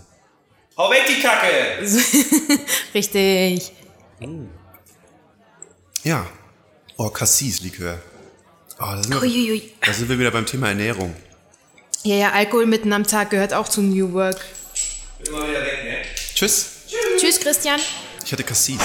[0.78, 1.84] Hau weg die Kacke!
[2.94, 3.72] Richtig.
[6.04, 6.26] Ja.
[6.98, 8.02] Oh, Cassis-Likör.
[8.78, 9.72] Oh, da, sind wir, Uiuiui.
[9.86, 11.14] da sind wir wieder beim Thema Ernährung.
[12.04, 14.40] Ja, ja, Alkohol mitten am Tag gehört auch zu New Work.
[15.28, 15.98] Immer wieder weg, ne?
[16.34, 16.68] Tschüss.
[17.20, 17.80] Tschüss, Christian.
[18.26, 18.78] Ich hatte Cassis.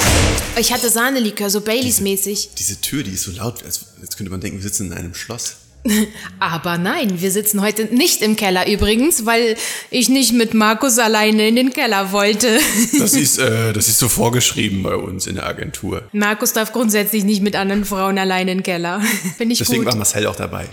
[0.59, 2.51] Ich hatte Sahnelikör, so Baileys-mäßig.
[2.59, 5.15] Diese Tür, die ist so laut, als, als könnte man denken, wir sitzen in einem
[5.15, 5.57] Schloss.
[6.41, 9.57] Aber nein, wir sitzen heute nicht im Keller übrigens, weil
[9.91, 12.59] ich nicht mit Markus alleine in den Keller wollte.
[12.99, 16.09] Das ist, äh, das ist so vorgeschrieben bei uns in der Agentur.
[16.13, 19.01] Markus darf grundsätzlich nicht mit anderen Frauen alleine in den Keller.
[19.37, 19.93] Finde ich Deswegen gut.
[19.93, 20.67] war Marcel auch dabei.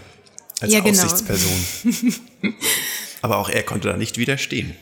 [0.61, 1.03] Als Ja, genau.
[1.03, 2.15] Aufsichtsperson.
[3.21, 4.75] Aber auch er konnte da nicht widerstehen.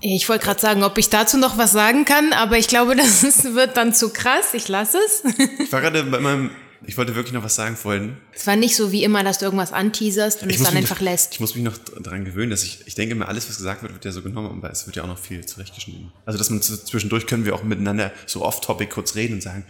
[0.00, 3.22] Ich wollte gerade sagen, ob ich dazu noch was sagen kann, aber ich glaube, das
[3.22, 4.52] ist, wird dann zu krass.
[4.52, 5.22] Ich lasse es.
[5.60, 6.50] Ich war gerade bei meinem,
[6.84, 8.16] ich wollte wirklich noch was sagen vorhin.
[8.34, 11.02] Es war nicht so wie immer, dass du irgendwas anteaserst und es dann einfach noch,
[11.02, 11.34] lässt.
[11.34, 13.92] Ich muss mich noch daran gewöhnen, dass ich, ich denke immer, alles, was gesagt wird,
[13.92, 16.10] wird ja so genommen, aber es wird ja auch noch viel zurechtgeschnitten.
[16.26, 19.64] Also, dass man zwischendurch können wir auch miteinander so off-topic kurz reden und sagen,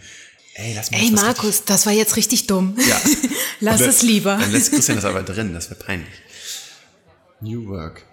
[0.55, 2.75] ey, lass mal Ey was Markus, das war jetzt richtig dumm.
[2.77, 3.01] richtig- Ja.
[3.59, 4.37] Lass dann- es lieber.
[4.37, 6.13] Dann lässt Christian das aber drin, das wäre peinlich.
[7.41, 8.03] New Work.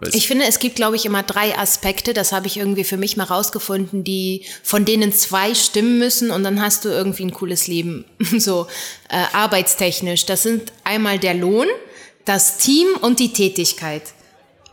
[0.00, 2.96] Es- Ich finde, es gibt, glaube ich, immer drei Aspekte, das habe ich irgendwie für
[2.96, 7.32] mich mal rausgefunden, die, von denen zwei stimmen müssen und dann hast du irgendwie ein
[7.32, 8.04] cooles Leben,
[8.38, 8.66] so
[9.08, 10.26] äh, arbeitstechnisch.
[10.26, 11.66] Das sind einmal der Lohn,
[12.24, 14.02] das Team und die Tätigkeit,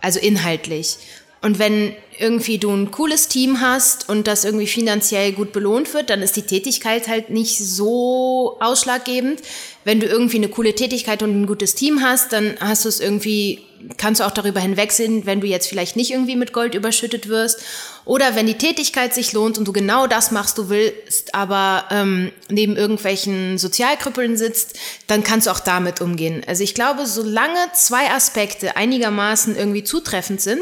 [0.01, 0.97] also inhaltlich.
[1.43, 6.09] Und wenn irgendwie du ein cooles Team hast und das irgendwie finanziell gut belohnt wird,
[6.09, 9.41] dann ist die Tätigkeit halt nicht so ausschlaggebend.
[9.83, 13.01] Wenn du irgendwie eine coole Tätigkeit und ein gutes Team hast, dann hast du es
[13.01, 13.59] irgendwie,
[13.97, 17.61] kannst du auch darüber hinwegsehen, wenn du jetzt vielleicht nicht irgendwie mit Gold überschüttet wirst.
[18.05, 22.31] Oder wenn die Tätigkeit sich lohnt und du genau das machst, du willst, aber ähm,
[22.47, 26.41] neben irgendwelchen Sozialkrüppeln sitzt, dann kannst du auch damit umgehen.
[26.47, 30.61] Also ich glaube, solange zwei Aspekte einigermaßen irgendwie zutreffend sind,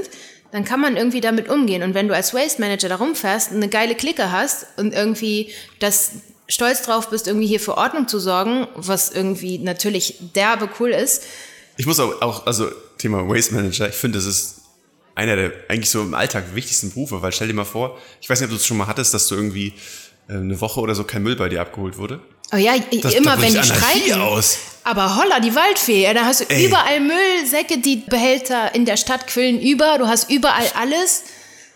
[0.52, 1.84] dann kann man irgendwie damit umgehen.
[1.84, 6.12] Und wenn du als Waste Manager da rumfährst, eine geile Clique hast und irgendwie das
[6.48, 11.24] stolz drauf bist, irgendwie hier für Ordnung zu sorgen, was irgendwie natürlich derbe cool ist,
[11.78, 14.62] Ich muss auch, auch also Thema Waste Manager, ich finde, das ist
[15.16, 18.40] einer der eigentlich so im Alltag wichtigsten Berufe, weil stell dir mal vor, ich weiß
[18.40, 19.74] nicht, ob du es schon mal hattest, dass du irgendwie
[20.28, 22.20] äh, eine Woche oder so kein Müll bei dir abgeholt wurde.
[22.54, 24.22] Oh ja, Das, immer da wenn die streiten.
[24.22, 24.58] aus.
[24.84, 26.66] Aber holla, die Waldfee, ja, da hast du Ey.
[26.66, 31.24] überall Müllsäcke, die Behälter in der Stadt quillen über, du hast überall alles.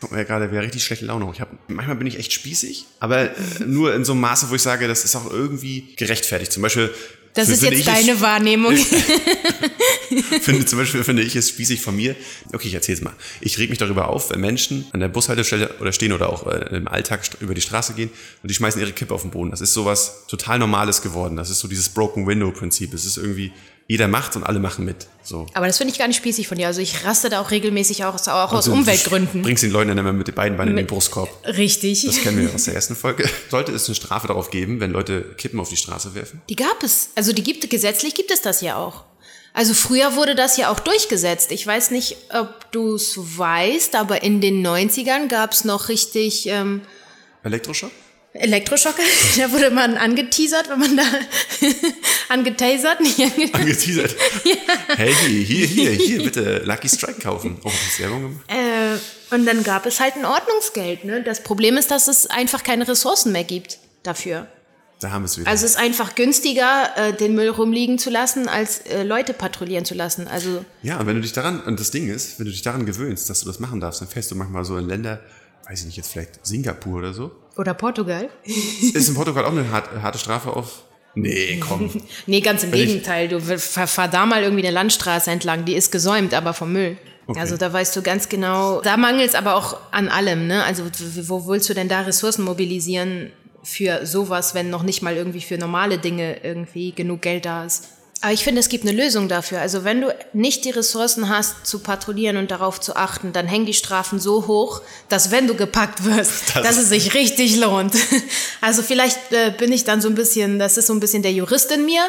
[0.02, 1.30] Guck mal, gerade wäre richtig schlechte Laune.
[1.34, 3.34] Ich hab, manchmal bin ich echt spießig, aber äh,
[3.66, 6.52] nur in so einem Maße, wo ich sage, das ist auch irgendwie gerechtfertigt.
[6.52, 6.94] Zum Beispiel.
[7.36, 8.76] Das ist jetzt ich es- deine Wahrnehmung.
[10.42, 12.16] finde, zum Beispiel finde ich es spießig von mir.
[12.54, 13.14] Okay, ich erzähl's mal.
[13.42, 16.76] Ich reg mich darüber auf, wenn Menschen an der Bushaltestelle oder stehen oder auch äh,
[16.76, 18.10] im Alltag über die Straße gehen
[18.42, 19.52] und die schmeißen ihre Kippe auf den Boden.
[19.52, 21.36] Das ist sowas total Normales geworden.
[21.36, 22.94] Das ist so dieses Broken Window Prinzip.
[22.94, 23.52] Es ist irgendwie,
[23.88, 25.08] jeder macht und alle machen mit.
[25.22, 25.46] So.
[25.54, 26.68] Aber das finde ich gar nicht spießig von dir.
[26.68, 29.44] Also ich raste da auch regelmäßig aus, auch aus Also, du Umweltgründen.
[29.44, 31.30] Bringst den Leuten dann immer mit den beiden Beinen in den Brustkorb.
[31.46, 32.04] Richtig.
[32.06, 33.30] Das kennen wir aus der ersten Folge.
[33.50, 36.42] Sollte es eine Strafe darauf geben, wenn Leute Kippen auf die Straße werfen?
[36.50, 37.10] Die gab es.
[37.16, 39.04] Also die gibt gesetzlich gibt es das ja auch.
[39.54, 41.52] Also früher wurde das ja auch durchgesetzt.
[41.52, 46.48] Ich weiß nicht, ob du es weißt, aber in den 90ern gab es noch richtig
[46.48, 46.82] ähm,
[47.44, 47.92] Elektroschock?
[48.36, 49.02] Elektroschocker.
[49.38, 51.04] Da wurde man angeteasert, wenn man da
[52.30, 54.16] angetasert, nicht ange Angeteasert.
[54.98, 55.14] Hey,
[55.46, 57.58] hier, hier, hier, bitte Lucky Strike kaufen.
[57.64, 58.46] Oh, du Werbung gemacht?
[58.50, 61.04] äh, Und dann gab es halt ein Ordnungsgeld.
[61.06, 61.22] Ne?
[61.24, 64.48] Das Problem ist, dass es einfach keine Ressourcen mehr gibt dafür.
[65.02, 65.50] Da haben wir es wieder.
[65.50, 69.84] Also es ist einfach günstiger, äh, den Müll rumliegen zu lassen, als äh, Leute patrouillieren
[69.84, 70.28] zu lassen.
[70.28, 72.86] Also Ja, und wenn du dich daran, und das Ding ist, wenn du dich daran
[72.86, 75.20] gewöhnst, dass du das machen darfst, dann fährst du manchmal so in Länder,
[75.68, 77.32] weiß ich nicht, jetzt vielleicht Singapur oder so.
[77.58, 78.30] Oder Portugal?
[78.44, 80.84] Ist in Portugal auch eine harte, Strafe auf?
[81.16, 81.90] Nee, komm.
[82.28, 83.28] Nee, ganz im Wenn Gegenteil.
[83.30, 86.98] Du fahr, fahr da mal irgendwie eine Landstraße entlang, die ist gesäumt, aber vom Müll.
[87.28, 87.40] Okay.
[87.40, 90.48] Also da weißt du ganz genau, da mangelt es aber auch an allem.
[90.48, 90.64] Ne?
[90.64, 90.84] Also
[91.28, 93.32] wo willst du denn da Ressourcen mobilisieren
[93.64, 97.95] für sowas, wenn noch nicht mal irgendwie für normale Dinge irgendwie genug Geld da ist?
[98.26, 99.62] Aber ich finde, es gibt eine Lösung dafür.
[99.62, 103.68] Also wenn du nicht die Ressourcen hast, zu patrouillieren und darauf zu achten, dann hängen
[103.68, 107.94] die Strafen so hoch, dass wenn du gepackt wirst, Das- dass es sich richtig lohnt.
[108.62, 111.34] Also vielleicht äh, bin ich dann so ein bisschen, das ist so ein bisschen der
[111.34, 112.02] Jurist in mir.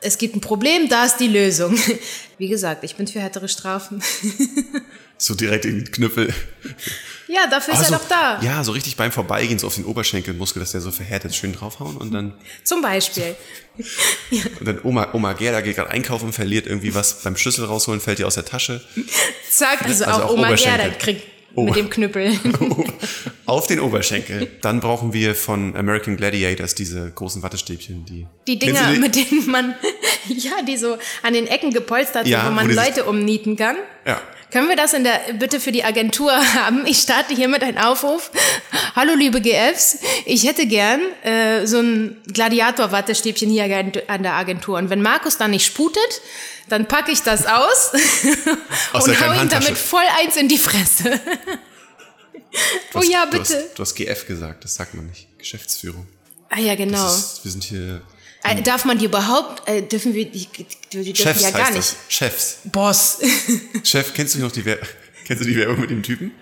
[0.00, 1.78] Es gibt ein Problem, da ist die Lösung.
[2.38, 4.02] Wie gesagt, ich bin für härtere Strafen.
[5.18, 6.32] So direkt in den Knüppel.
[7.28, 8.40] Ja, dafür ist Also, er doch da.
[8.42, 11.96] Ja, so richtig beim Vorbeigehen, so auf den Oberschenkelmuskel, dass der so verhärtet, schön draufhauen
[11.96, 12.32] und dann,
[12.64, 13.36] Zum Beispiel.
[14.60, 18.18] und dann Oma, Oma Gerda geht gerade einkaufen, verliert irgendwie was beim Schlüssel rausholen, fällt
[18.18, 18.82] ihr aus der Tasche.
[19.50, 20.54] Zack, also, Also auch auch Oma.
[20.54, 21.22] Gerda kriegt
[21.54, 21.62] Oh.
[21.64, 22.38] mit dem Knüppel.
[23.46, 24.48] auf den Oberschenkel.
[24.60, 28.26] Dann brauchen wir von American Gladiators diese großen Wattestäbchen, die.
[28.46, 28.98] Die Dinger, die?
[29.00, 29.74] mit denen man,
[30.28, 33.56] ja, die so an den Ecken gepolstert sind, Ja, wo wo man sich- Leute umnieten
[33.56, 33.76] kann.
[34.06, 34.20] Ja.
[34.50, 36.86] Können wir das in der, bitte für die Agentur haben?
[36.86, 38.30] Ich starte hiermit einen Aufruf.
[38.96, 39.98] Hallo, liebe GFs.
[40.24, 43.64] Ich hätte gern äh, so ein Gladiator-Wattestäbchen hier
[44.08, 44.78] an der Agentur.
[44.78, 46.22] Und wenn Markus da nicht sputet,
[46.68, 47.92] dann packe ich das aus
[48.92, 51.20] Aus und hau ihm damit voll eins in die Fresse.
[52.92, 53.54] Du oh hast- ja, Du bitte.
[53.68, 55.28] hast, du hast GF gesagt, das sagt man nicht.
[55.38, 56.06] Geschäftsführung.
[56.48, 57.06] Ah ja, genau.
[57.06, 58.00] Ist, wir sind hier.
[58.50, 60.46] Äh, darf man die überhaupt, äh, dürfen wir, die,
[60.92, 61.88] die dürfen Chefs ja gar heißt nicht.
[61.90, 61.96] das.
[62.08, 62.58] Chefs.
[62.64, 63.18] Boss.
[63.84, 64.78] Chef, kennst du noch die Wer
[65.26, 66.32] Kennst du die Werbung mit dem Typen?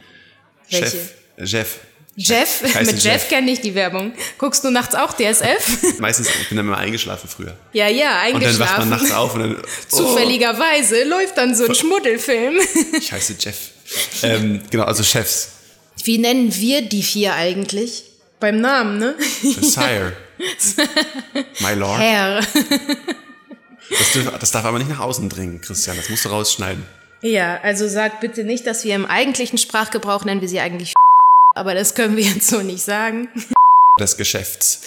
[0.71, 0.87] Welche?
[0.91, 0.95] Chef.
[1.37, 1.79] Äh, Jeff.
[2.19, 4.15] Jeff, mit Jeff kenne ich die Werbung.
[4.39, 5.99] Guckst du nachts auch DSF?
[5.99, 7.59] Meistens, ich bin dann immer eingeschlafen früher.
[7.75, 8.91] ja, ja, Und dann wacht man eingeschlafen.
[8.91, 9.57] nachts auf und dann.
[9.93, 12.57] Oh, Zufälligerweise läuft dann so ein Schmuddelfilm.
[12.99, 13.57] ich heiße Jeff.
[14.23, 15.51] Ähm, genau, also Chefs.
[16.05, 18.05] Wie nennen wir die vier eigentlich?
[18.41, 19.15] Beim Namen, ne?
[19.43, 20.17] Sire.
[21.61, 22.01] My Lord.
[22.01, 22.41] Herr.
[23.91, 25.97] Das, dürf, das darf aber nicht nach außen dringen, Christian.
[25.97, 26.85] Das musst du rausschneiden.
[27.23, 30.95] Ja, also sag bitte nicht, dass wir im eigentlichen Sprachgebrauch nennen wir sie eigentlich
[31.55, 33.29] aber das können wir jetzt so nicht sagen.
[33.99, 34.83] Des Geschäfts.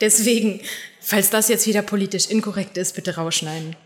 [0.00, 0.60] Deswegen,
[1.00, 3.76] falls das jetzt wieder politisch inkorrekt ist, bitte rausschneiden.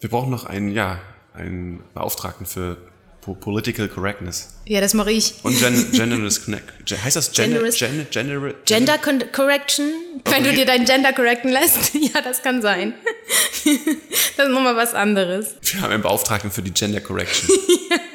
[0.00, 1.00] Wir brauchen noch einen, ja,
[1.32, 2.76] einen Beauftragten für
[3.22, 4.54] Political Correctness.
[4.66, 5.34] Ja, das mache ich.
[5.44, 6.64] Und gen Generous Connect.
[7.04, 9.92] Heißt das Gen Generous- Gen Gener Gender Con Correction?
[10.24, 11.92] Wenn du dir dein Gender correcten lässt?
[12.14, 12.94] Ja, das kann sein.
[13.64, 15.54] das ist nochmal was anderes.
[15.62, 17.48] Wir haben einen Beauftragten für die Gender Correction.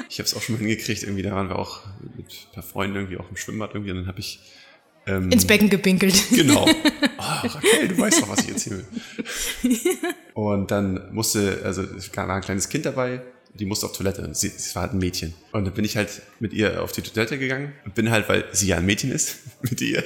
[0.09, 1.03] Ich habe es auch schon mal hingekriegt.
[1.03, 1.81] Irgendwie, da waren wir auch
[2.17, 3.91] mit ein paar Freunden irgendwie auch im Schwimmbad irgendwie.
[3.91, 4.39] Und dann habe ich
[5.05, 6.21] Ins Becken gepinkelt.
[6.31, 6.65] Genau.
[6.67, 9.79] Oh, Raquel, du weißt doch, was ich jetzt hier will.
[10.33, 13.21] Und dann musste, also es war ein kleines Kind dabei,
[13.59, 14.21] die musste auf Toilette.
[14.23, 15.33] Und sie, sie war halt ein Mädchen.
[15.51, 18.45] Und dann bin ich halt mit ihr auf die Toilette gegangen und bin halt, weil
[18.51, 20.03] sie ja ein Mädchen ist, mit ihr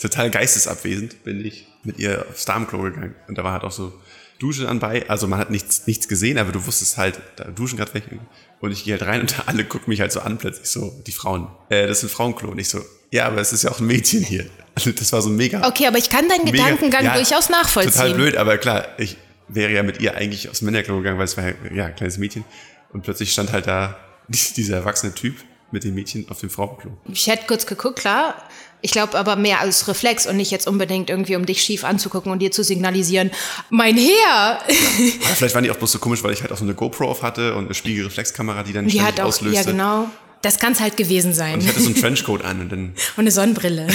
[0.00, 3.14] total geistesabwesend, bin ich mit ihr aufs Damenklo gegangen.
[3.28, 3.92] Und da war halt auch so
[4.38, 5.04] Dusche anbei.
[5.08, 8.18] Also man hat nichts, nichts gesehen, aber du wusstest halt, da duschen gerade welche.
[8.60, 11.12] Und ich gehe halt rein und alle gucken mich halt so an, plötzlich so, die
[11.12, 11.48] Frauen.
[11.68, 12.50] Äh, das ist ein Frauenklo.
[12.50, 14.46] Und ich so, ja, aber es ist ja auch ein Mädchen hier.
[14.74, 15.66] Also das war so ein mega.
[15.66, 17.92] Okay, aber ich kann deinen Mega- Gedankengang ja, durchaus nachvollziehen.
[17.92, 19.16] Total blöd, aber klar, ich
[19.48, 22.44] wäre ja mit ihr eigentlich aufs Männerklo gegangen, weil es war ja ein kleines Mädchen.
[22.92, 23.96] Und plötzlich stand halt da
[24.28, 25.36] dieser erwachsene Typ
[25.72, 26.90] mit dem Mädchen auf dem Frauenklo.
[27.12, 28.34] Ich hätte kurz geguckt, klar.
[28.82, 32.32] Ich glaube aber mehr als Reflex und nicht jetzt unbedingt irgendwie, um dich schief anzugucken
[32.32, 33.30] und dir zu signalisieren,
[33.68, 34.60] mein Herr!
[35.24, 37.10] Aber vielleicht waren die auch bloß so komisch, weil ich halt auch so eine GoPro
[37.10, 39.56] auf hatte und eine Spiegelreflexkamera, die dann Die ständig hat auch, auslöste.
[39.58, 40.08] ja genau.
[40.40, 41.54] Das kann es halt gewesen sein.
[41.56, 42.84] Und ich hatte so einen Trenchcoat an und dann.
[42.88, 43.86] Und eine Sonnenbrille.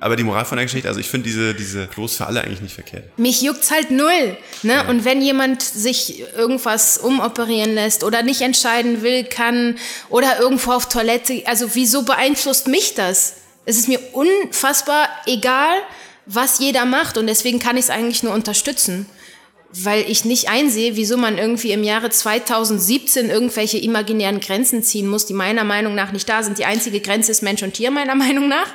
[0.00, 2.60] Aber die Moral von der Geschichte, also ich finde diese, diese Klos für alle eigentlich
[2.60, 3.18] nicht verkehrt.
[3.18, 4.36] Mich juckt's halt null.
[4.62, 4.84] Ne?
[4.88, 9.76] Und wenn jemand sich irgendwas umoperieren lässt oder nicht entscheiden will, kann
[10.08, 13.34] oder irgendwo auf Toilette, also wieso beeinflusst mich das?
[13.64, 15.74] Es ist mir unfassbar egal,
[16.26, 19.06] was jeder macht und deswegen kann ich es eigentlich nur unterstützen.
[19.72, 25.26] Weil ich nicht einsehe, wieso man irgendwie im Jahre 2017 irgendwelche imaginären Grenzen ziehen muss,
[25.26, 26.58] die meiner Meinung nach nicht da sind.
[26.58, 28.68] Die einzige Grenze ist Mensch und Tier, meiner Meinung nach.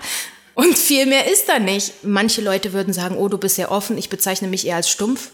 [0.62, 2.04] Und viel mehr ist da nicht.
[2.04, 5.30] Manche Leute würden sagen, oh, du bist sehr offen, ich bezeichne mich eher als stumpf.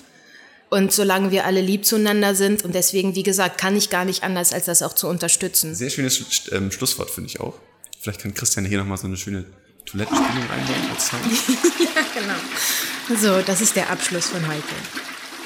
[0.69, 4.23] Und solange wir alle lieb zueinander sind und deswegen, wie gesagt, kann ich gar nicht
[4.23, 5.75] anders, als das auch zu unterstützen.
[5.75, 7.53] Sehr schönes Sch- ähm, Schlusswort, finde ich auch.
[7.99, 9.45] Vielleicht kann Christian hier nochmal so eine schöne
[9.85, 11.23] Toilettenspülung einbauen als Sound.
[12.17, 13.19] Genau.
[13.21, 14.63] So, das ist der Abschluss von heute.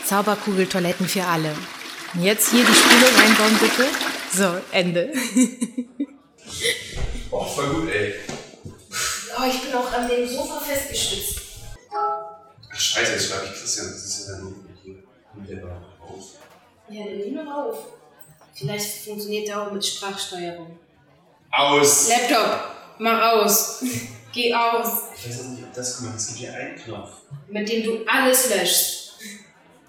[0.07, 1.53] Zauberkugel-Toiletten für alle.
[2.13, 3.87] Und Jetzt hier die Spülung einbauen, bitte.
[4.35, 5.11] So, Ende.
[7.33, 8.13] Oh, voll gut, ey.
[9.37, 11.39] Oh, ich bin auch an dem Sofa festgestützt.
[11.93, 13.87] Ach, scheiße, jetzt schreibe ich Christian.
[13.87, 14.95] Das ist ja dann hier.
[15.47, 16.35] wieder raus.
[16.89, 17.77] Ja, nimm ihn noch auf.
[18.53, 20.77] Vielleicht funktioniert der auch mit Sprachsteuerung.
[21.51, 22.09] Aus.
[22.09, 22.59] Laptop,
[22.99, 23.83] mach aus.
[24.33, 25.03] Geh aus.
[25.17, 27.09] Ich weiß nicht, ob das gemacht Es gibt hier einen Knopf.
[27.49, 29.13] Mit dem du alles löschst.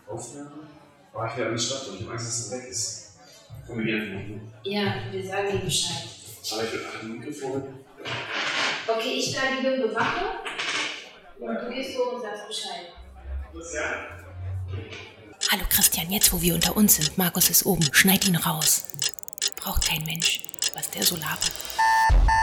[0.08, 0.50] Aufnahme?
[1.14, 3.12] Oh, ich will an den Start und ich habe Angst, dass es weg ist.
[3.66, 4.52] Komm, wir gehen.
[4.64, 6.08] Ja, wir sagen dir Bescheid.
[6.52, 7.62] Aber ich will ein Mikrofon.
[8.86, 10.24] Okay, ich bleibe hier und bewache.
[11.38, 12.92] Und du gehst so und sagst Bescheid.
[15.50, 18.86] Hallo Christian, jetzt wo wir unter uns sind, Markus ist oben, schneid ihn raus.
[19.56, 20.40] Braucht kein Mensch,
[20.74, 21.52] was der so labert.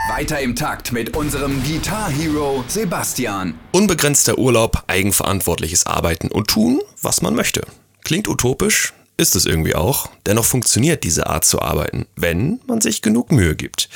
[0.08, 3.58] Weiter im Takt mit unserem Guitar Hero Sebastian.
[3.72, 7.62] Unbegrenzter Urlaub, eigenverantwortliches Arbeiten und tun, was man möchte.
[8.04, 10.08] Klingt utopisch, ist es irgendwie auch.
[10.26, 13.88] Dennoch funktioniert diese Art zu arbeiten, wenn man sich genug Mühe gibt.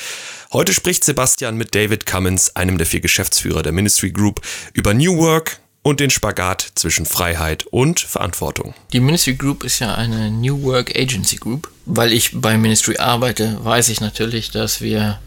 [0.53, 4.41] Heute spricht Sebastian mit David Cummins, einem der vier Geschäftsführer der Ministry Group,
[4.73, 8.73] über New Work und den Spagat zwischen Freiheit und Verantwortung.
[8.93, 11.69] Die Ministry Group ist ja eine New Work Agency Group.
[11.85, 15.19] Weil ich bei Ministry arbeite, weiß ich natürlich, dass wir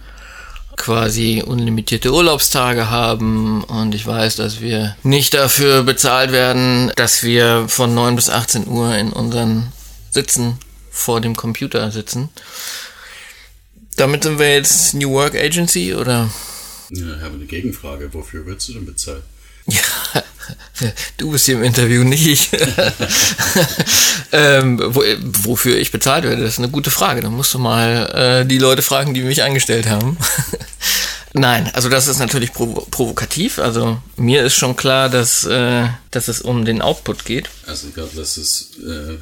[0.76, 7.66] quasi unlimitierte Urlaubstage haben und ich weiß, dass wir nicht dafür bezahlt werden, dass wir
[7.68, 9.72] von 9 bis 18 Uhr in unseren
[10.18, 10.58] Sitzen
[10.90, 12.28] vor dem Computer sitzen.
[13.94, 16.28] Damit sind wir jetzt New Work Agency oder?
[16.90, 18.12] Ja, ich habe eine Gegenfrage.
[18.12, 19.22] Wofür wirst du denn bezahlt?
[19.66, 20.22] Ja,
[21.18, 22.50] du bist hier im Interview, nicht ich.
[24.32, 25.04] ähm, wo,
[25.44, 27.20] wofür ich bezahlt werde, das ist eine gute Frage.
[27.20, 30.16] Da musst du mal äh, die Leute fragen, die mich angestellt haben.
[31.34, 33.58] Nein, also das ist natürlich provo provokativ.
[33.58, 37.50] Also mir ist schon klar, dass, äh, dass es um den Output geht.
[37.66, 39.18] Also ich glaube, das ist äh,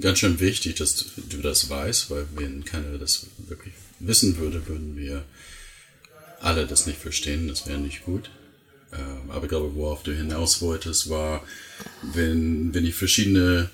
[0.00, 4.96] ganz schön wichtig, dass du das weißt, weil wenn keiner das wirklich wissen würde, würden
[4.96, 5.24] wir
[6.40, 7.48] alle das nicht verstehen.
[7.48, 8.30] Das wäre nicht gut.
[8.92, 11.44] Ähm, aber ich glaube, worauf du hinaus wolltest, war,
[12.02, 13.70] wenn, wenn ich verschiedene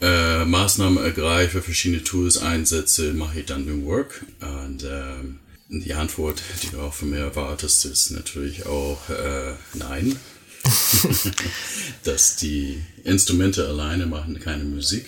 [0.00, 4.24] äh, Maßnahmen ergreife, verschiedene Tools einsetze, mache ich dann New Work.
[4.40, 10.16] Und ähm, die Antwort, die du auch von mir erwartest, ist natürlich auch äh, nein.
[12.04, 15.06] Dass die Instrumente alleine machen keine Musik.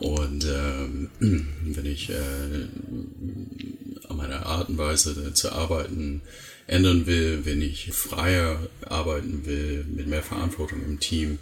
[0.00, 2.14] Und ähm, wenn ich äh,
[4.08, 6.22] an meiner Art und Weise zu arbeiten
[6.66, 11.38] ändern will, wenn ich freier arbeiten will, mit mehr Verantwortung im Team,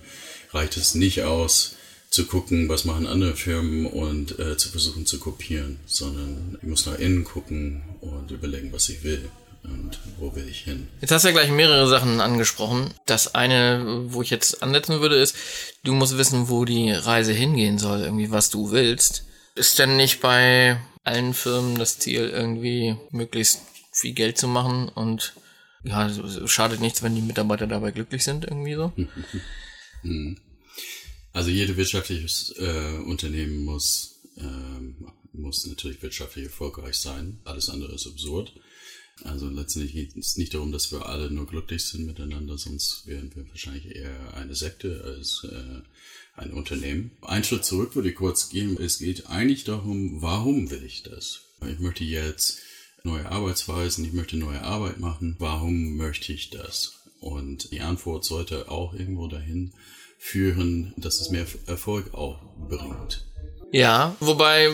[0.53, 1.77] reicht es nicht aus,
[2.11, 6.87] zu gucken, was machen andere Firmen und äh, zu versuchen zu kopieren, sondern ich muss
[6.87, 9.29] nach innen gucken und überlegen, was ich will
[9.70, 10.88] und wo will ich hin.
[11.00, 12.92] Jetzt hast du ja gleich mehrere Sachen angesprochen.
[13.07, 15.37] Das eine, wo ich jetzt ansetzen würde, ist,
[15.85, 19.24] du musst wissen, wo die Reise hingehen soll, irgendwie was du willst.
[19.54, 23.61] Ist denn nicht bei allen Firmen das Ziel, irgendwie möglichst
[23.92, 25.35] viel Geld zu machen und
[25.85, 28.92] ja, es schadet nichts, wenn die Mitarbeiter dabei glücklich sind, irgendwie so?
[31.33, 37.38] Also jede wirtschaftliches äh, Unternehmen muss, ähm, muss natürlich wirtschaftlich erfolgreich sein.
[37.44, 38.54] Alles andere ist absurd.
[39.24, 43.35] Also letztendlich geht es nicht darum, dass wir alle nur glücklich sind miteinander, sonst wären
[43.35, 45.83] wir wahrscheinlich eher eine Sekte als äh,
[46.37, 47.11] ein Unternehmen.
[47.22, 48.76] Ein Schritt zurück würde ich kurz gehen.
[48.81, 51.40] Es geht eigentlich darum, warum will ich das?
[51.68, 52.61] Ich möchte jetzt
[53.02, 55.37] neue Arbeitsweisen, ich möchte neue Arbeit machen.
[55.38, 56.94] Warum möchte ich das?
[57.20, 59.72] Und die Antwort sollte auch irgendwo dahin
[60.18, 63.24] führen, dass es mehr Erfolg auch bringt.
[63.70, 64.70] Ja, wobei,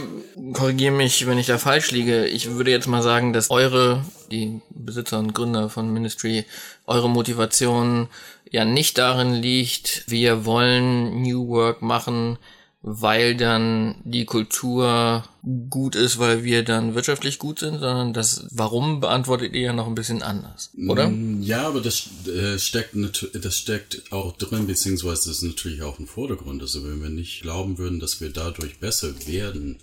[0.53, 2.27] korrigiere mich, wenn ich da falsch liege.
[2.27, 6.45] Ich würde jetzt mal sagen, dass eure, die Besitzer und Gründer von Ministry,
[6.87, 8.09] eure Motivation
[8.51, 12.39] ja nicht darin liegt, wir wollen New Work machen,
[12.87, 15.25] weil dann die Kultur
[15.71, 19.87] gut ist, weil wir dann wirtschaftlich gut sind, sondern das Warum beantwortet ihr ja noch
[19.87, 21.11] ein bisschen anders, oder?
[21.41, 22.95] Ja, aber das äh, steckt
[23.33, 26.61] das steckt auch drin, beziehungsweise das ist natürlich auch ein Vordergrund.
[26.61, 29.79] Also wenn wir nicht glauben würden, dass wir dadurch besser werden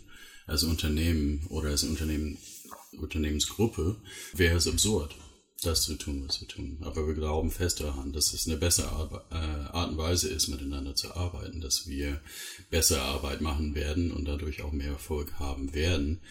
[0.45, 2.37] als Unternehmen oder als Unternehmen,
[2.99, 3.95] Unternehmensgruppe,
[4.33, 5.15] wäre es absurd
[5.61, 6.77] das zu tun, was wir tun.
[6.81, 9.35] Aber wir glauben fest daran, dass es eine bessere Art, äh,
[9.71, 12.19] Art und Weise ist, miteinander zu arbeiten, dass wir
[12.69, 16.21] bessere Arbeit machen werden und dadurch auch mehr Erfolg haben werden,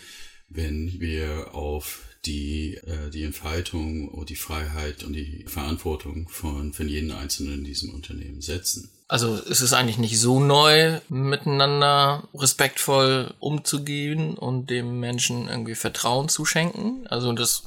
[0.48, 6.88] wenn wir auf die, äh, die Entfaltung und die Freiheit und die Verantwortung von, von
[6.88, 8.90] jedem Einzelnen in diesem Unternehmen setzen.
[9.08, 16.28] Also ist es eigentlich nicht so neu, miteinander respektvoll umzugehen und dem Menschen irgendwie Vertrauen
[16.28, 17.06] zu schenken.
[17.08, 17.64] Also das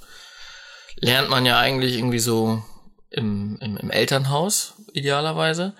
[1.03, 2.63] lernt man ja eigentlich irgendwie so
[3.09, 5.73] im, im, im Elternhaus, idealerweise.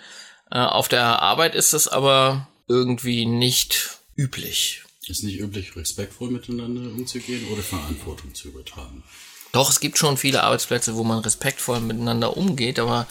[0.52, 4.84] Äh, auf der Arbeit ist es aber irgendwie nicht üblich.
[5.08, 9.04] Ist nicht üblich, respektvoll miteinander umzugehen oder Verantwortung zu übertragen?
[9.52, 13.08] Doch, es gibt schon viele Arbeitsplätze, wo man respektvoll miteinander umgeht, aber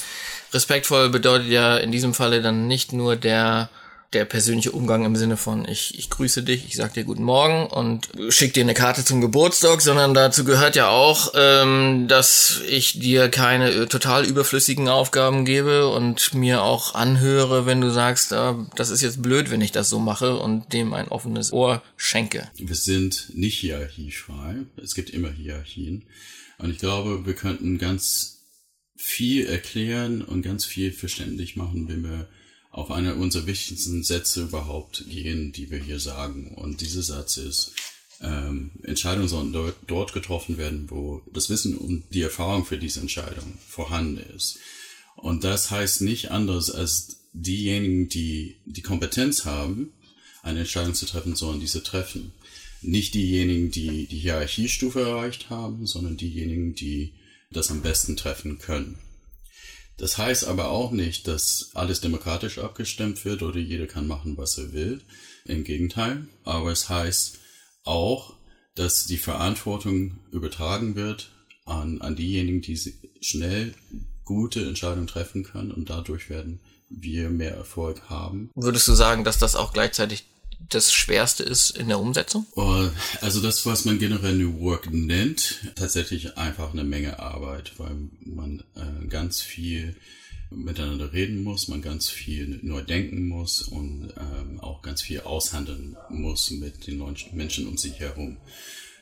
[0.52, 3.70] respektvoll bedeutet ja in diesem Falle dann nicht nur der
[4.12, 7.66] der persönliche Umgang im Sinne von ich, ich grüße dich, ich sag dir guten Morgen
[7.66, 12.98] und schick dir eine Karte zum Geburtstag, sondern dazu gehört ja auch, ähm, dass ich
[12.98, 18.54] dir keine äh, total überflüssigen Aufgaben gebe und mir auch anhöre, wenn du sagst, äh,
[18.76, 22.50] das ist jetzt blöd, wenn ich das so mache und dem ein offenes Ohr schenke.
[22.56, 24.56] Wir sind nicht hierarchiefrei.
[24.82, 26.04] Es gibt immer Hierarchien.
[26.58, 28.42] Und ich glaube, wir könnten ganz
[28.96, 32.28] viel erklären und ganz viel verständlich machen, wenn wir
[32.72, 36.54] auf einer unserer wichtigsten Sätze überhaupt gehen, die wir hier sagen.
[36.54, 37.72] Und dieser Satz ist,
[38.22, 43.00] ähm, Entscheidungen sollen dort, dort getroffen werden, wo das Wissen und die Erfahrung für diese
[43.00, 44.58] Entscheidung vorhanden ist.
[45.16, 49.92] Und das heißt nicht anders als diejenigen, die die Kompetenz haben,
[50.42, 52.32] eine Entscheidung zu treffen, sollen diese treffen.
[52.80, 57.12] Nicht diejenigen, die die Hierarchiestufe erreicht haben, sondern diejenigen, die
[57.50, 58.98] das am besten treffen können.
[60.02, 64.58] Das heißt aber auch nicht, dass alles demokratisch abgestimmt wird oder jeder kann machen, was
[64.58, 65.00] er will.
[65.44, 66.26] Im Gegenteil.
[66.42, 67.38] Aber es heißt
[67.84, 68.34] auch,
[68.74, 71.30] dass die Verantwortung übertragen wird
[71.66, 72.76] an, an diejenigen, die
[73.20, 73.74] schnell
[74.24, 78.50] gute Entscheidungen treffen können und dadurch werden wir mehr Erfolg haben.
[78.56, 80.24] Würdest du sagen, dass das auch gleichzeitig
[80.68, 82.46] das Schwerste ist in der Umsetzung?
[82.56, 82.88] Oh,
[83.20, 88.62] also das, was man generell New Work nennt, tatsächlich einfach eine Menge Arbeit, weil man
[88.74, 89.96] äh, ganz viel
[90.50, 95.96] miteinander reden muss, man ganz viel neu denken muss und ähm, auch ganz viel aushandeln
[96.10, 97.02] muss mit den
[97.32, 98.36] Menschen um sich herum.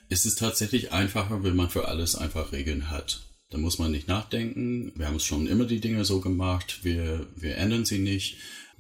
[0.09, 3.23] Es ist tatsächlich einfacher, wenn man für alles einfach Regeln hat.
[3.51, 4.93] Da muss man nicht nachdenken.
[4.95, 6.81] Wir haben es schon immer die Dinge so gemacht.
[6.83, 8.37] Wir, wir ändern sie nicht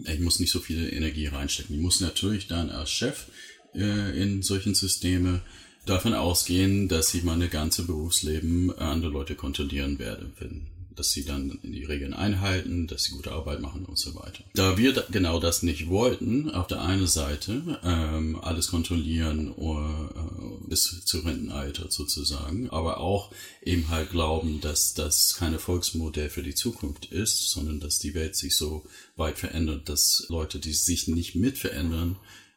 [0.06, 1.76] ich muss nicht so viel Energie reinstecken.
[1.76, 3.26] Ich muss natürlich dann als Chef
[3.74, 5.42] äh, in solchen Systeme
[5.86, 10.66] davon ausgehen, dass ich meine ganze Berufsleben andere Leute kontrollieren werde, wenn
[11.00, 14.44] dass sie dann die Regeln einhalten, dass sie gute Arbeit machen und so weiter.
[14.52, 20.68] Da wir genau das nicht wollten, auf der einen Seite ähm, alles kontrollieren oder, äh,
[20.68, 23.32] bis zu Rentenalter sozusagen, aber auch
[23.62, 28.36] eben halt glauben, dass das kein Erfolgsmodell für die Zukunft ist, sondern dass die Welt
[28.36, 28.84] sich so
[29.16, 32.16] weit verändert, dass Leute, die sich nicht mit verändern,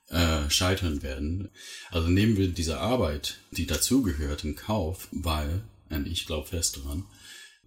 [0.10, 1.50] äh, scheitern werden.
[1.92, 7.06] Also nehmen wir diese Arbeit, die dazugehört, in Kauf, weil, und ich glaube fest daran,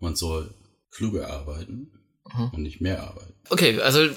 [0.01, 0.53] man soll
[0.91, 1.91] kluger arbeiten
[2.34, 2.51] mhm.
[2.53, 3.34] und nicht mehr arbeiten.
[3.49, 4.09] Okay, also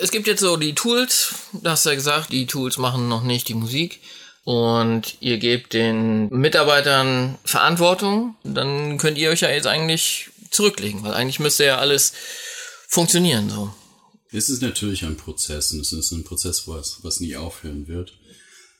[0.00, 3.22] es gibt jetzt so die Tools, da hast du ja gesagt, die Tools machen noch
[3.22, 4.00] nicht die Musik.
[4.44, 11.12] Und ihr gebt den Mitarbeitern Verantwortung, dann könnt ihr euch ja jetzt eigentlich zurücklegen, weil
[11.12, 12.14] eigentlich müsste ja alles
[12.86, 13.74] funktionieren so.
[14.30, 18.14] Es ist natürlich ein Prozess und es ist ein Prozess, was, was nie aufhören wird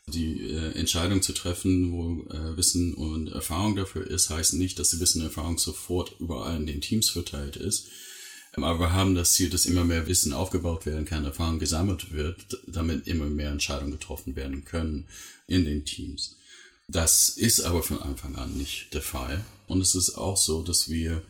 [0.09, 4.90] die äh, Entscheidung zu treffen, wo äh, Wissen und Erfahrung dafür ist, heißt nicht, dass
[4.90, 7.88] die Wissen und Erfahrung sofort überall in den Teams verteilt ist.
[8.56, 12.12] Ähm, aber wir haben das Ziel, dass immer mehr Wissen aufgebaut werden kann, Erfahrung gesammelt
[12.12, 15.06] wird, damit immer mehr Entscheidungen getroffen werden können
[15.46, 16.36] in den Teams.
[16.88, 19.44] Das ist aber von Anfang an nicht der Fall.
[19.66, 21.22] Und es ist auch so, dass wir